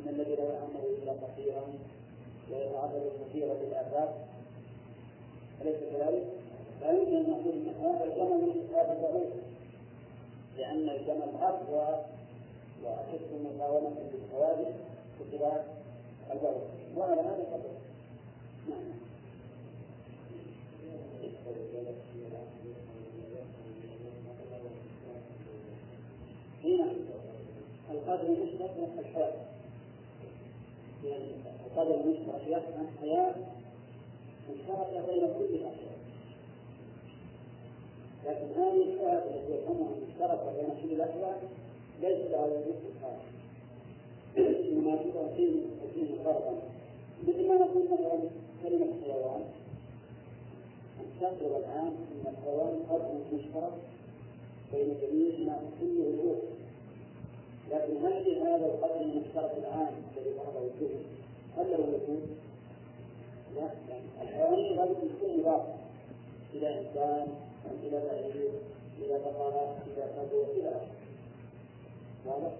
[0.00, 1.62] من الذي لا يعمر إلا قصيرا
[2.50, 4.08] ويتعرض كثيرا للآفات
[5.62, 6.26] أليس كذلك؟
[6.80, 9.28] لا يمكن أن نقول أن هذا الجمل هذا ضعيف.
[10.60, 12.04] لأن الجمل أقوى
[12.84, 14.74] وأشد مقاومة للحوادث
[15.20, 15.64] بخلاف
[16.32, 16.62] البول
[16.96, 17.70] وعلى هذا القدر
[18.68, 19.00] نعم.
[26.64, 26.92] هنا
[27.90, 29.32] القدر المشترك من الحياة.
[31.04, 31.24] يعني
[31.66, 33.34] القدر المشترك يفهم حياة.
[34.50, 35.99] مشتركة بين كل الأشياء
[38.26, 41.42] لكن هذه الحياة التي يفهمها مشتركة بين كل الأشياء
[42.02, 43.30] ليس لها وجود في الخارج
[44.68, 45.60] إنما تؤتيه
[45.94, 46.54] فيه فرقا
[47.28, 48.18] مثل ما نقول مثلا
[48.62, 49.44] كلمة حيوان
[51.20, 53.72] تفرض الآن أن الحيوان قدر مشترك
[54.72, 56.38] بين جميع ما كل الوجود
[57.70, 61.00] لكن هل في هذا القدر المشترك العام الذي ظهر وجوده؟
[61.56, 62.26] هل له وجود؟
[63.56, 63.70] لا.
[64.22, 65.74] الحيوان لابد يكون إضافة
[66.54, 67.28] إلى إنسان
[67.82, 68.50] إلى بعير
[68.98, 72.52] إلى بقرة إلى كبوة إلى آخره؟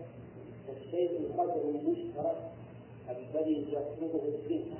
[0.68, 2.36] الشيء القدر المشترك
[3.10, 4.74] الذي يطلبه الذهن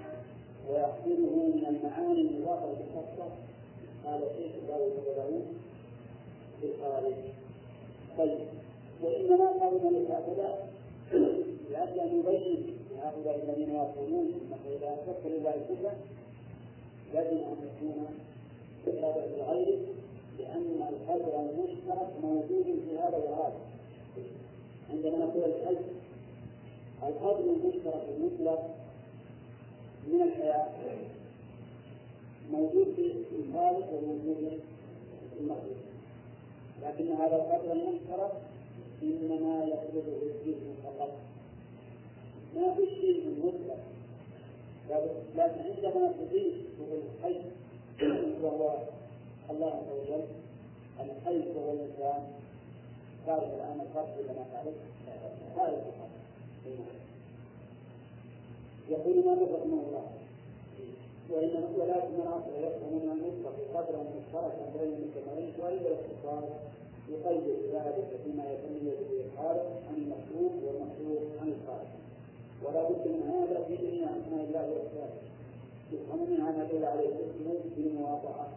[0.70, 3.30] ويحصله من المعاني المضافة للخاصة
[4.04, 5.44] قال الشيخ لا وجود
[6.60, 7.14] في الخارج
[8.18, 8.38] طيب
[9.02, 10.68] وإنما قالوا ذلك هؤلاء
[11.70, 15.92] لأجل أن يبين لهؤلاء الذين يقولون أنه إذا أنفقت لله الكفر
[17.14, 18.06] يجب أن يكون
[18.86, 19.78] كتابا لغيره
[20.40, 23.60] لأن القدر المشترك موجود في هذا وهذا
[24.90, 25.84] عندما نقول الحج
[27.02, 28.70] القدر المشترك المطلق
[30.08, 30.68] من الحياة
[32.52, 34.60] موجود في الخالق وموجود
[35.34, 35.80] في المخلوق
[36.82, 38.32] لكن هذا القدر المشترك
[39.02, 41.10] إنما يطلبه الذهن فقط.
[42.56, 43.78] ما في شيء مطلق.
[45.36, 46.54] لكن عندما تضيف
[47.20, 47.40] الحي
[48.42, 48.78] وهو
[49.50, 50.24] الله عز وجل
[51.00, 52.20] الحي وهو الإنسان
[53.26, 54.74] خارج الآن الفرق كما تعرف
[55.56, 55.78] خارج
[58.90, 60.06] يقول ما رحمه الله.
[61.30, 66.42] وإنما ولكن من أصل يفهم من المطلق قدرا مشتركا بين المجتمعين وإلا الاختصار
[67.08, 67.44] يقيد
[67.74, 71.92] ذلك فيما يتميز به الخالق عن المخلوق والمخلوق عن الخالق.
[72.64, 75.22] ولا بد من هذا في جميع أسماء الله وصفاته
[75.92, 77.46] يفهم منها ما دل عليه الاسم
[77.76, 78.48] بالمواضعة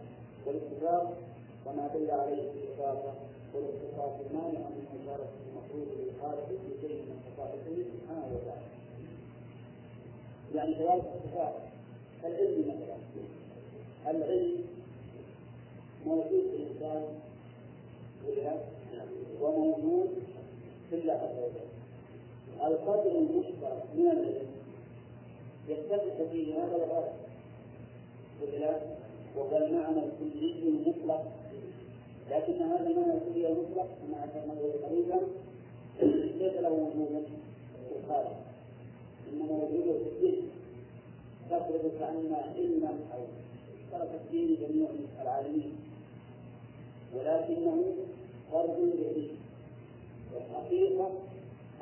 [0.46, 1.18] والاتفاق
[1.66, 3.14] وما دل عليه الإضافة
[3.54, 8.68] والاختصاص المانع من إشارة المخلوق للخالق في شيء من خصائصه سبحانه وتعالى.
[10.56, 11.54] يعني كذلك اختصاص
[12.26, 12.98] العلم مثلا.
[14.12, 14.66] العلم
[16.06, 17.04] موجود في الإنسان
[19.42, 20.10] وموجود
[20.90, 21.74] في الله عز وجل.
[22.74, 24.48] القدر المشترك من العلم
[25.68, 27.14] يتفق فيه هذا الغرض.
[29.38, 31.24] وهو معنى الكلي المطلق
[32.32, 35.20] لكن هذا المعنى الكلي المطلق كما ذكرناه قريبا
[36.40, 37.24] ليس له وجود
[38.00, 38.36] الخارج
[39.34, 40.50] إنما وجود في الدين.
[41.50, 43.22] تخرج كأن علما أو
[43.92, 44.88] ترك الدين جميع
[45.22, 45.74] العالمين
[47.16, 47.84] ولكنه
[48.52, 49.28] فرض بعلم
[50.34, 51.10] والحقيقة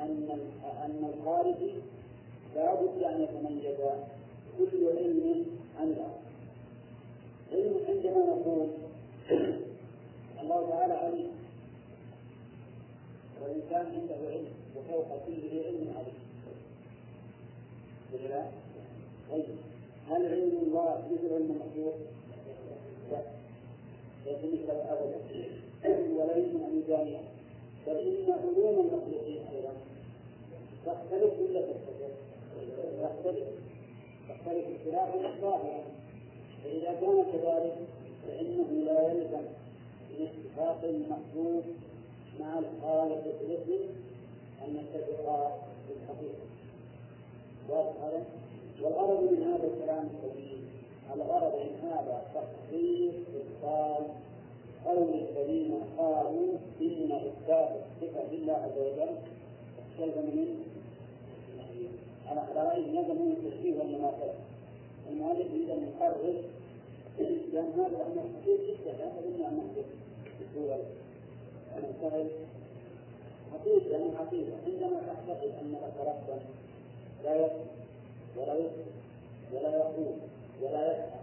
[0.00, 0.38] أن
[0.84, 1.72] أن الخارجي
[2.54, 3.76] لا بد أن يتميز
[4.58, 5.46] كل علم
[5.80, 6.21] عن الآخر.
[7.52, 8.72] علم عندنا مفهوم
[10.40, 11.30] الله تعالى عليم.
[13.42, 16.18] والإنسان عنده علم وفوق كل علم عليم.
[18.12, 18.44] ولا؟
[19.30, 19.44] طيب.
[20.08, 21.94] هل علم الله مثل علم المخلوق؟
[23.10, 23.22] لا.
[24.26, 25.20] ليس مثل أبدا.
[26.16, 27.20] وليس يمكن جامع يجامله
[27.86, 29.72] بل إن علوم المخلوقين أيضا
[30.86, 32.12] تختلف ولا تختلف؟
[33.02, 33.48] تختلف.
[34.28, 34.64] تختلف.
[34.76, 36.01] اختلافا ظاهرا
[36.64, 37.76] فإذا كان كذلك
[38.26, 39.46] فإنه لا يلزم
[40.10, 41.64] من اتفاق المخلوق
[42.40, 43.88] مع الخالق الاسم
[44.64, 46.46] أن يتفقا في الحقيقة.
[47.68, 48.22] واضح
[48.82, 50.58] والغرض من هذا الكلام الطويل
[51.14, 54.04] الغرض من هذا تخصيص إبطال
[54.84, 59.16] قول الذين قالوا إن إثبات الصفة لله عز وجل
[59.98, 60.64] يلزم من
[62.28, 64.34] على رأيهم يلزم من التشبيه والمماثلة
[65.12, 66.34] المؤلف يريد أن يقرر
[67.52, 69.64] لأن هذا أمر خطير جدا لا أظن أنه
[70.40, 70.84] بسهولة
[71.76, 72.28] أن سهل
[73.52, 76.40] خطير لأنه حقيقة عندما تعتقد أن لك ربا
[77.24, 77.72] لا يسمع
[78.36, 78.92] ولا يسمع
[79.52, 80.14] ولا يقول
[80.62, 81.22] ولا يسمع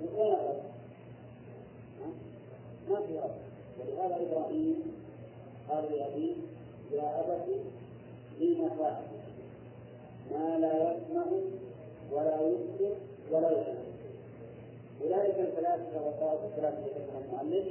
[0.00, 0.62] وين الرب؟
[2.90, 3.34] ما في رب
[3.80, 4.76] ولهذا إبراهيم
[5.68, 6.34] قال لأبيه
[6.92, 7.48] يا أبت
[8.40, 9.02] لم فعل
[10.32, 11.24] ما لا يسمع
[12.12, 12.94] ولا يبصر
[13.32, 13.88] ولا يسمع
[15.04, 17.66] أولئك الثلاثة والطائفة الثلاثة ذكرها المؤلف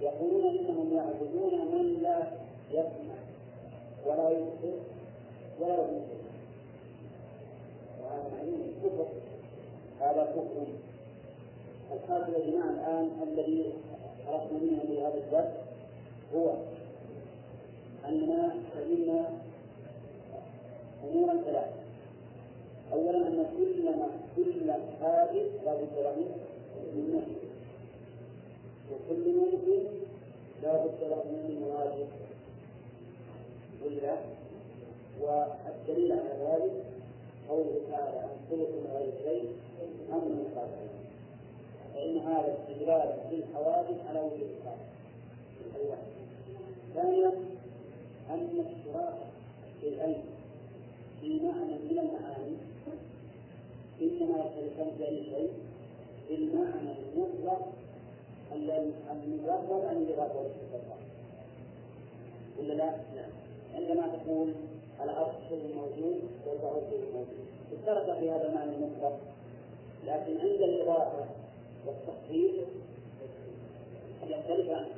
[0.00, 2.18] يقولون إنهم يعبدون من لا
[2.70, 3.16] يسمع
[4.06, 4.76] ولا يبصر
[5.60, 6.16] ولا يبصر
[8.02, 9.06] وهذا معلوم الكفر.
[10.00, 10.66] هذا كفر.
[11.92, 13.72] الحاصل يا جماعة الآن الذي
[14.28, 15.52] عرفنا منه في هذا الدرس
[16.34, 16.54] هو
[18.08, 19.28] أننا فهمنا
[21.04, 21.85] أمورا ثلاثة
[22.92, 23.84] أولا أن كل
[24.36, 26.16] كل حادث لا بد له
[26.94, 27.46] من نفي
[28.92, 29.82] وكل ممكن
[30.62, 32.08] لا بد له من واجب
[33.84, 34.16] ولا
[35.20, 36.84] والدليل على ذلك
[37.48, 39.48] قوله تعالى خلق غير شيء
[40.12, 40.46] أمر من
[41.94, 44.86] فإن هذا استدلال للحوادث على وجود الخالق
[46.94, 47.32] ثانيا
[48.30, 49.14] أن اشتراك
[49.82, 50.22] العلم
[51.20, 52.56] في معنى من المعاني
[54.02, 55.52] إنما يختلفان في أي شيء
[56.28, 57.72] بالمعنى المطلق
[58.52, 60.98] المجرد عن الإضافة والاستقرار
[62.58, 63.30] ولا لا؟ نعم.
[63.74, 64.52] عندما تقول
[65.04, 67.46] الأرض شيء موجود والبعوض شيء موجود.
[67.78, 69.18] اشترك في هذا المعنى المطلق
[70.06, 71.24] لكن عند الإضافة
[71.86, 72.52] والتخفيف
[74.26, 74.88] يختلف عنه.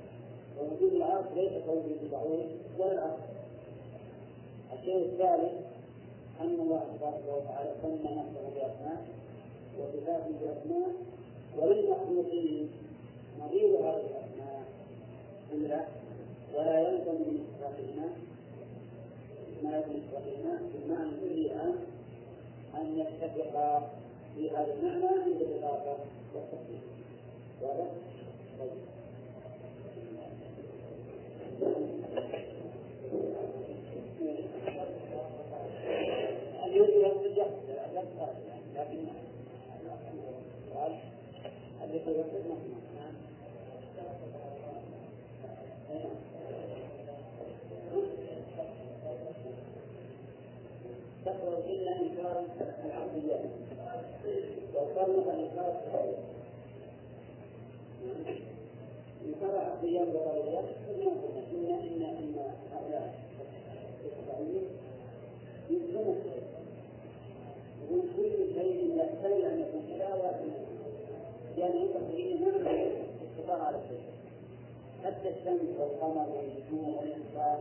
[0.60, 2.46] ووجود العرض ليس كوجود البعوض
[2.78, 3.18] ولا الأرض
[4.72, 5.52] الشيء الثالث
[6.40, 9.06] أن الله تبارك وتعالى سمى نفسه بأسماء
[9.78, 10.90] وصفاته بأسماء
[11.58, 12.70] وللمخلوقين
[13.40, 14.62] نظير هذه الأسماء.
[15.52, 15.84] إلا
[16.54, 18.08] ولا يلزم من إثباتهما
[19.62, 21.50] ما يلزم من إثباتهما بالمعنى الذي
[22.74, 23.90] أن يتفقا
[24.36, 25.96] في هذا المعنى عند الإضافة
[26.34, 26.80] والتفصيل.
[27.62, 27.86] واضح؟
[28.58, 28.70] طيب
[36.66, 37.46] اليوم يرجع
[38.76, 38.98] لكن
[40.78, 40.92] قال
[41.84, 43.14] الذي يرجع نعم
[51.24, 52.44] تقرأ إلا إنكارا
[52.84, 53.40] العقليات
[54.74, 56.18] وصرف إنكار الشرعيات
[59.26, 62.36] إنكار العقليات والضروريات إن إن إن
[62.72, 63.14] هؤلاء
[64.04, 64.64] الشرعيين
[65.70, 66.16] يلزمون
[67.82, 70.50] يقول كل شيء يحتمل أن يكون كذا ولكن
[71.58, 72.50] لأن المتقين ما
[73.30, 74.00] استطاع على الشيء
[75.04, 77.58] حتى الشمس والقمر والنجوم والإنسان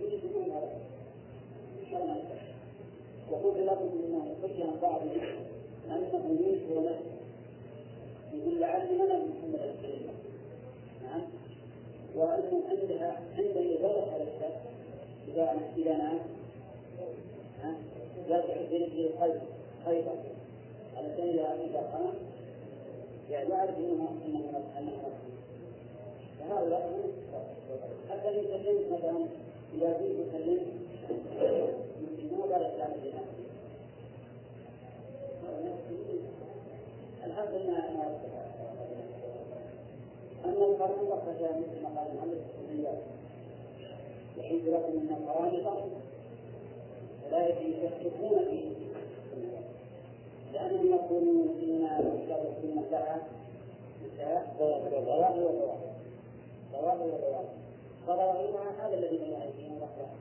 [0.00, 0.82] يلزمون على الشيء
[3.30, 5.00] وقلت لكم إن حجه بعض
[5.86, 7.12] انه ينكر نفسه
[8.34, 10.08] يقول لعلي أنا محمد الكريم
[11.02, 11.22] نعم.
[12.16, 14.60] وانه عندها عند الاجابه على الشك
[15.28, 16.18] إذا اذا نام
[18.28, 19.40] يرجع في خيط
[19.86, 20.14] خيطا
[20.96, 22.14] على سبيل إذا قام
[23.30, 25.02] يعني يعرف إنه إنه انه
[26.40, 26.92] فهؤلاء
[28.10, 29.26] حتى يسلم مثلا
[29.74, 30.60] إذا جئت يسلم
[32.02, 33.42] يسلمون لا يسلم بنفسه
[37.26, 37.78] الحمد لله
[40.44, 42.98] أن القرآن خشى مثل ما قال المؤلف الكليات
[44.38, 45.52] يحيط لكم من القرآن
[47.30, 48.91] لا يشككون فيه
[50.52, 51.72] لأنهم يقولون إن
[55.04, 55.78] ظواهر وظواهر
[56.72, 57.62] ظواهر
[58.06, 60.14] قائلها هذا الذي بين أيدينا الأخلاق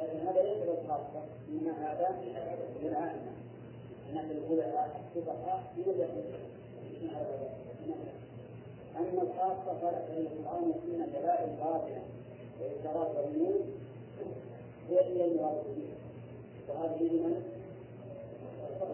[0.00, 2.16] لكن هذا ليس بالخاصة إنما هذا
[2.82, 3.32] للعامة
[4.10, 6.08] الناس الخلفاء الفقهاء يوجد
[8.96, 12.02] أما الخاصة فإن القرآن فينا دلائل باطلة
[12.60, 13.60] وإشارات وعيون
[14.90, 15.62] هي إلى المراد
[16.68, 17.53] وهذه لمن؟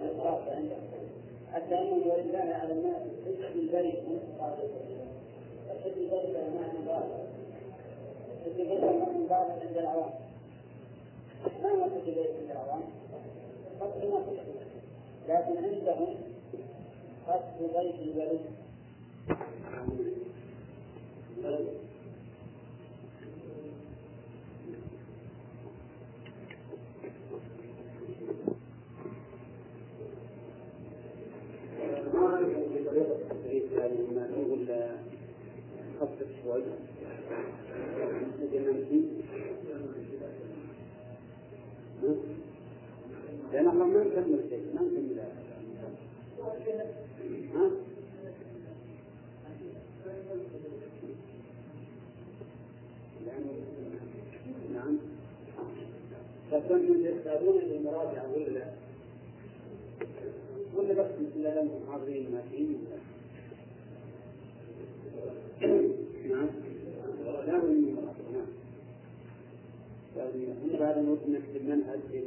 [0.03, 0.91] الخاصة عندهم
[1.53, 4.21] حتى أنه ولله على الناس الحج البريء من
[5.71, 6.79] الحج البريء له معنى
[8.47, 10.11] الحج البريء له معنى باطل عند العوام
[11.63, 12.83] ما هو البريء عند العوام؟
[13.81, 14.21] قتل ما
[15.29, 16.15] لكن عندهم
[17.29, 17.95] قصد ضيف
[43.53, 45.21] لأن ما نكمل شيء ما نكمل؟
[54.75, 54.99] نعم
[56.51, 58.80] فكنتم تحتاجون للمراجعة ولا لا؟
[60.81, 62.77] ولا بس مثل المحاضرين ما فيه
[66.31, 66.49] نعم
[67.47, 67.97] لا من
[68.33, 68.47] نعم
[70.81, 72.23] بعد نريد نكتب المنهج في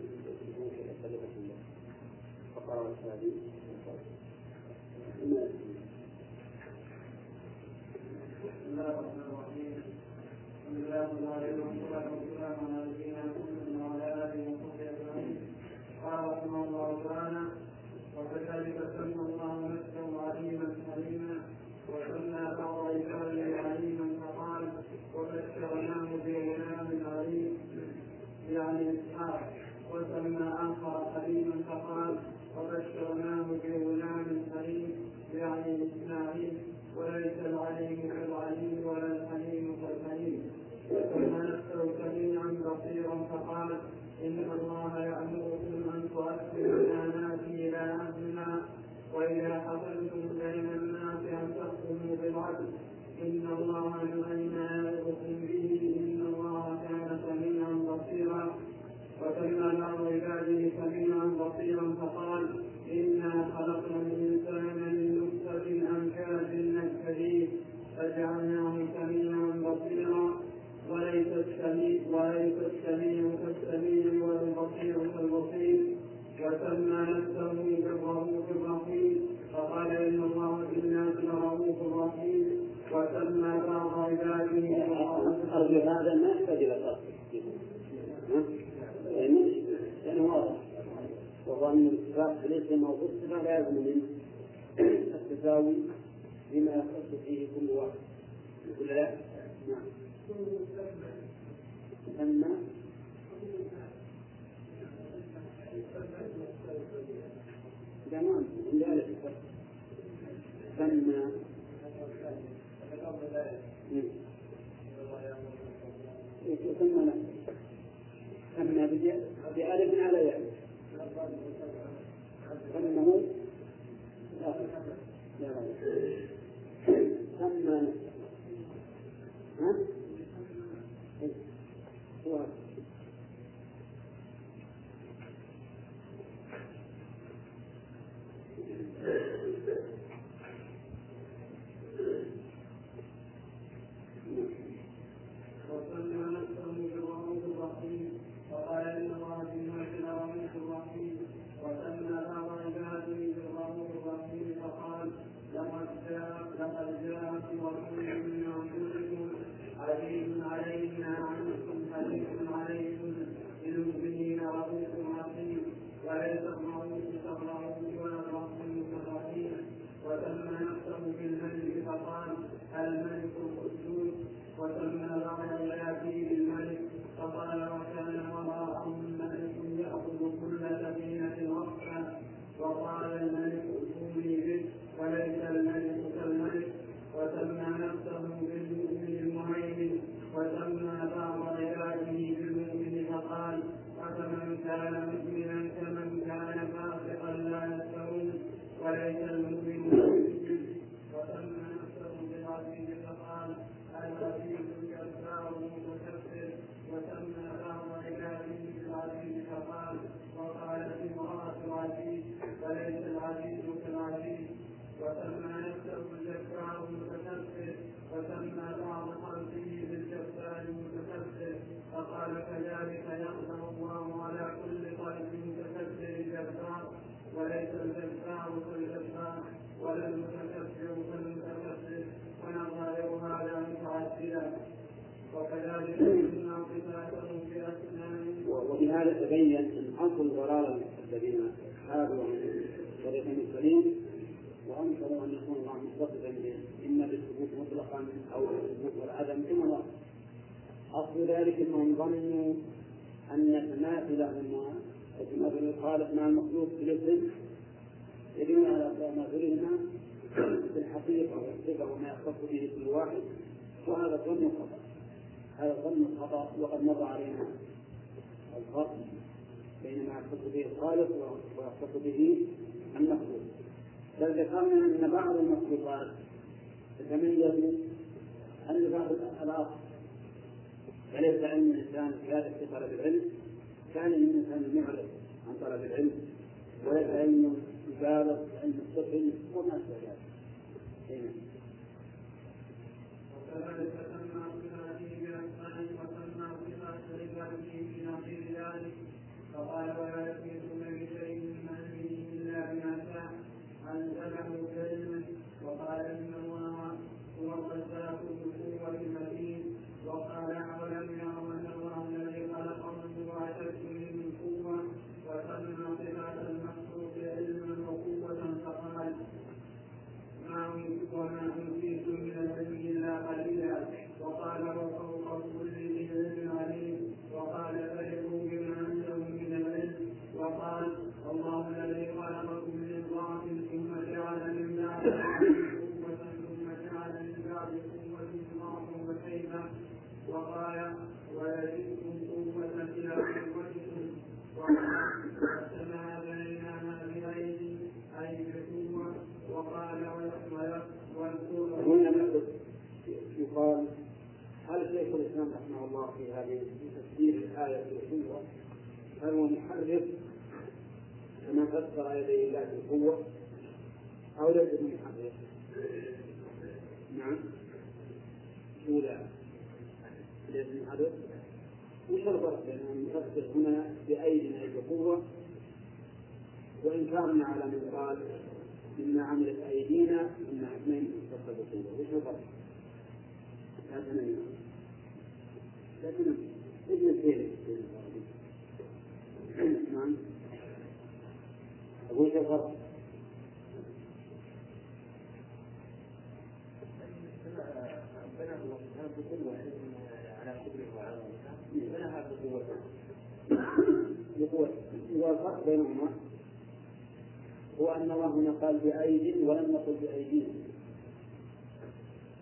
[408.83, 410.53] بأيد ولم يقل بأيديهم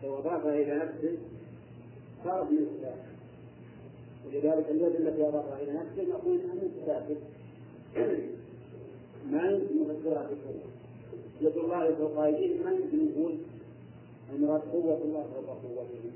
[0.03, 1.17] لو أضافها إلى نفسه
[2.23, 2.95] صار من الكتاب
[4.25, 7.17] ولذلك اليد التي أضافها إلى نفسه نقول أنها من الكتاب
[9.31, 10.71] ما يمكن مفسرها بقوة
[11.41, 13.33] يد الله فوق أيديهم ما يمكن نقول
[14.35, 16.11] المراد قوة الله فوق قوتهم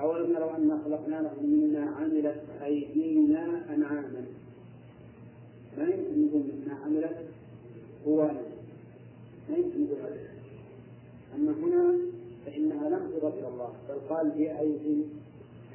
[0.00, 4.24] أولم يروا أنا خلقنا لهم منا عملت أيدينا أنعاما.
[5.78, 7.16] ما يمكن نقول منا عملت
[8.04, 8.42] قوانا
[11.34, 11.98] أما هنا
[12.46, 15.02] فإنها لم تضف إلى الله بل قال بأيدي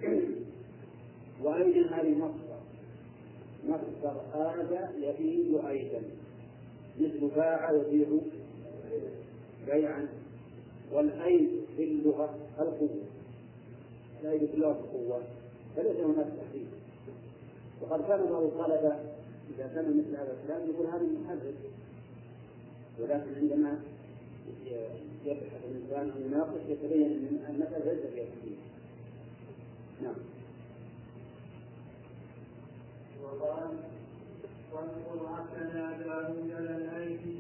[1.44, 2.60] وأيدي هذه مصدر
[3.68, 6.02] مصدر آد يبيع أيدا
[7.00, 8.08] مثل باع يبيع
[9.68, 10.08] بيعا.
[10.92, 13.04] والأيد في اللغة؟ القوة.
[14.22, 15.22] الأيد في اللغة القوة.
[15.76, 16.68] فليس هناك تحريف.
[17.82, 18.96] وقد كان بعض الطلبة
[19.56, 21.56] إذا سمع مثل هذا الكلام يقول هذا محرف.
[23.00, 23.80] ولكن عندما
[25.26, 28.58] يبحث الإنسان عن يناقش يتبين أن المسألة ليس فيها تحريم
[30.04, 30.16] نعم.
[33.24, 33.70] وقال
[34.74, 37.38] وانظر عقلنا داود للأيدي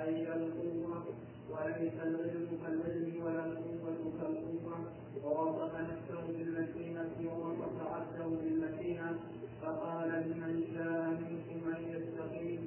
[0.00, 1.04] أي القوة
[1.50, 4.76] وليس العلم كالعلم ولا القوة كالقوة.
[5.24, 9.18] ووصف نفسه بالمتينة ووصف عبده بالمتينة
[9.62, 12.60] فقال لمن شاء منكم أن يستقيم؟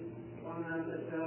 [0.45, 1.26] وما تشاء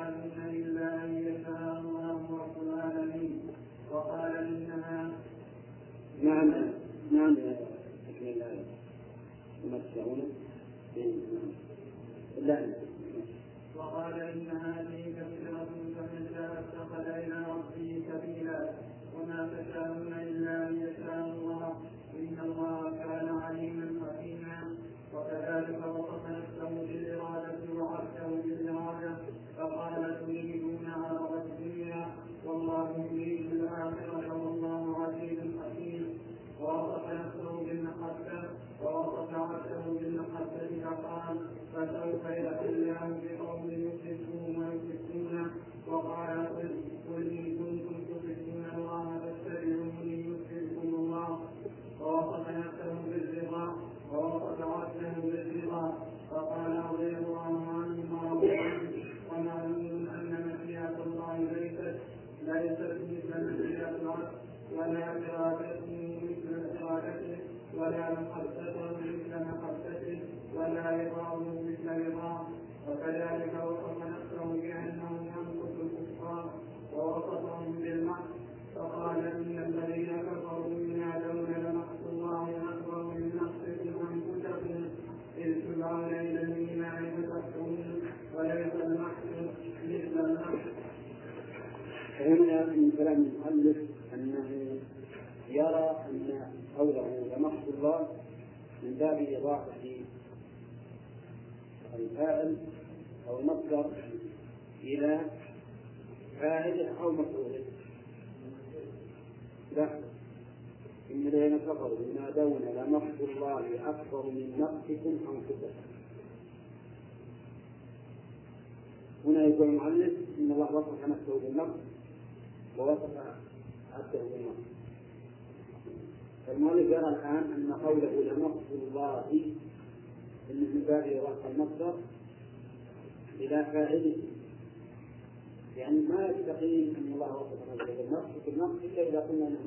[137.47, 139.59] نفسه بالنقص بالنقص إلا إذا قلنا أنه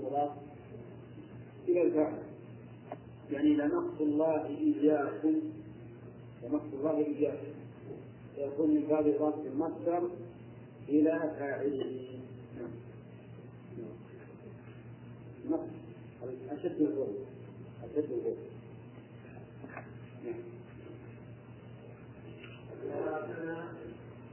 [1.67, 2.17] إلى الفاعل
[3.31, 5.35] يعني لنقص الله إياكم
[6.43, 7.53] لنقص الله إياكم
[8.37, 10.09] يكون من باب إضافة المصدر
[10.89, 12.09] إلى فاعله
[15.49, 15.69] نقص
[16.51, 17.15] أشد الظلم
[17.83, 18.37] أشد الظلم
[20.25, 20.35] نعم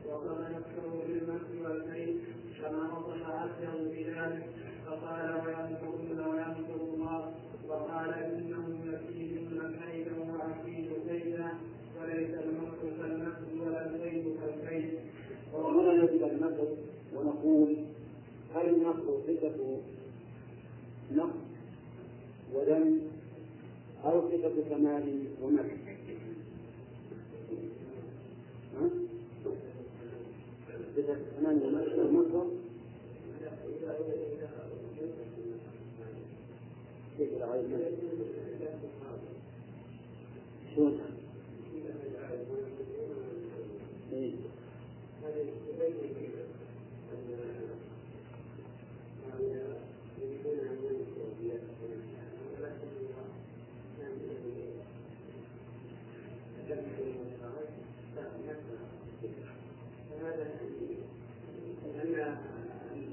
[0.08, 2.20] وصف نفسه بالمسح والكيد
[2.62, 4.46] كما وصف عبده بذلك
[4.86, 7.32] فقال وينصرون وينصر الله
[7.68, 11.48] وقال انهم يكيدون كيدا واكيد كيدا
[12.00, 14.98] وليس المكر كالمكر ولا الكيد كالكيد
[15.54, 16.68] وهنا يجب المكر
[17.16, 17.76] ونقول
[18.54, 19.80] هل المكر صفة
[21.14, 21.36] نقص
[22.54, 22.98] ودم
[24.04, 25.76] أو صفة كمال ومكر؟
[30.96, 32.46] صفة كمال ومكر المصدر
[37.18, 37.70] كيف العين
[40.74, 41.00] شلون؟
[44.12, 44.32] إيه.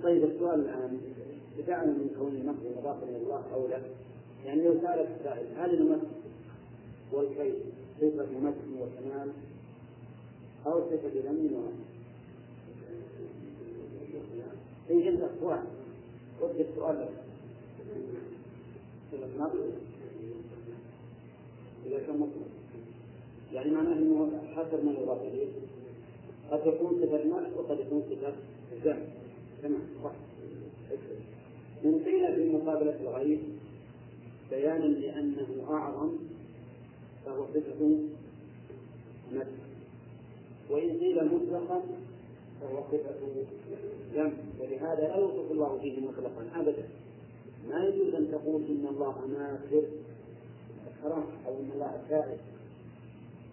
[0.03, 1.01] طيب السؤال الآن
[1.57, 3.81] بدعنا من كون المكر مضافا إلى الله أو لا
[4.45, 6.07] يعني لو سألك السائل هل المكر
[7.11, 7.55] والكيد
[8.01, 9.31] صفة مكر وكمال
[10.65, 11.87] أو صفة ذم ومكر؟
[14.91, 15.63] إن أنت سؤال
[16.41, 17.09] رد السؤال لك.
[21.85, 22.47] إذا كان مطلق
[23.53, 25.47] يعني معناه أنه حسب ما يضاف إليه
[26.51, 28.33] قد تكون صفة مكر وقد تكون صفة
[28.85, 28.99] ذم
[29.63, 30.11] تمام صح.
[31.85, 33.39] إن قيل في مقابلة الغيب
[34.51, 36.09] بيانا لأنه أعظم
[37.27, 37.97] فهو صفة
[39.33, 39.47] مدح
[40.69, 41.81] وإن قيل مطلقا
[42.61, 43.15] فهو صفة
[44.13, 44.33] ذم.
[44.59, 46.89] ولهذا لا يوصف الله فيه مطلقا أبدا.
[47.69, 49.83] ما يجوز أن تقول إن الله ماكر
[51.03, 52.37] حرام أو إن الله كائن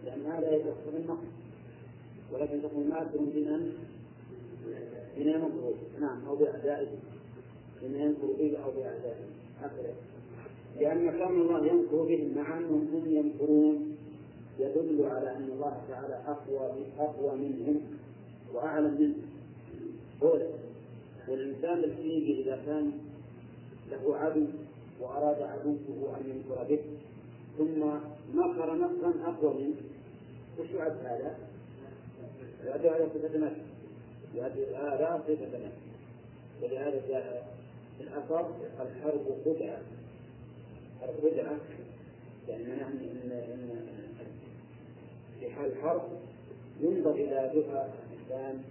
[0.04, 1.26] لأن هذا يتصل بالنقص
[2.32, 3.72] ولكن تقول ماكر بمن
[5.16, 6.88] بما ينكر نعم أو بأعدائه.
[7.82, 9.24] بما ينكر به أو بأعدائه.
[9.60, 9.94] هكذا
[10.80, 13.96] لأن كون الله ينكر بهم مع أنهم هم ينكرون
[14.58, 17.80] يدل على أن الله تعالى أقوى أقوى منهم
[18.54, 19.22] وأعلم منهم.
[20.22, 20.46] أولا
[21.28, 22.92] والإنسان الحقيقي إذا كان
[23.90, 24.46] له عدو
[25.00, 26.80] وأراد عدوه أن ينكر به
[27.58, 27.84] ثم
[28.38, 29.74] نكر نكرا أقوى منه
[30.58, 31.38] وش يعد هذا؟
[32.66, 33.74] يعد على صفة نفسه
[34.34, 35.84] هذه الآلام صفة نفسه
[36.62, 37.54] ولهذا جاء
[37.98, 39.78] في الأثر الحرب خدعة.
[41.04, 41.58] الحرب خدعة
[42.48, 43.86] يعني معناه أن إن
[45.40, 46.02] في حال الحرب
[46.80, 48.62] ينظر إلى دفع الإنسان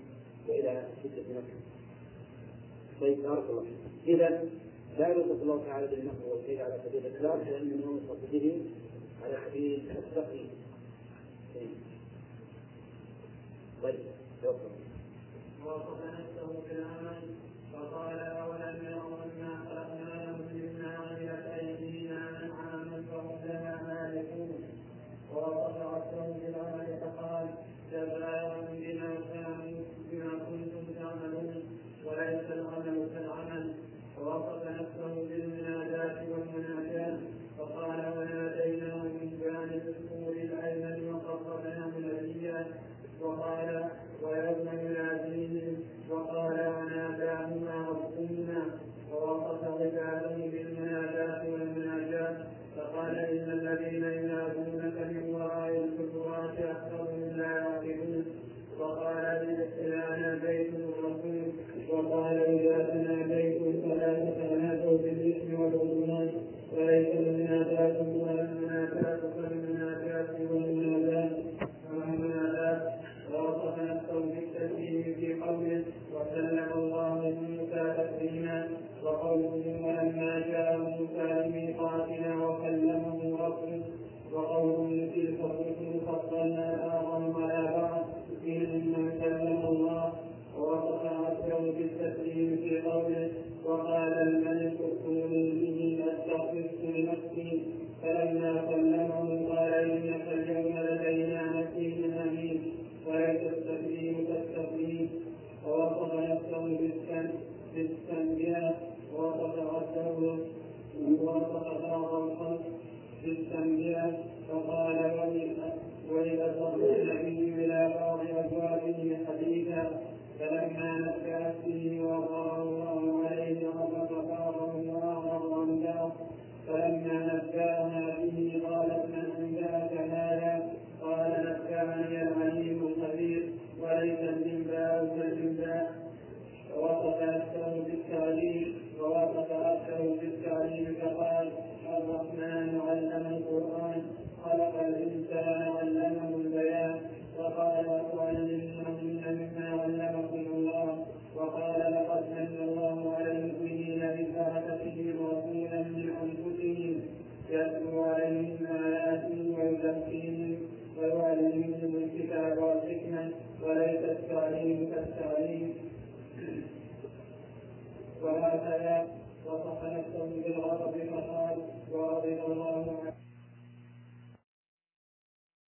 [0.47, 1.59] وإلى شدة نفسه
[3.01, 3.65] طيب بارك الله
[4.07, 4.43] إذا
[4.97, 8.61] لا يوصف الله تعالى بالنفع والخير على سبيل الإطلاق لأنه يوصف به
[9.23, 10.45] على سبيل التقي
[13.83, 13.99] طيب
[14.43, 14.57] توكل.
[15.65, 17.21] ووصف نفسه بالعمل
[17.73, 18.62] فقال أولم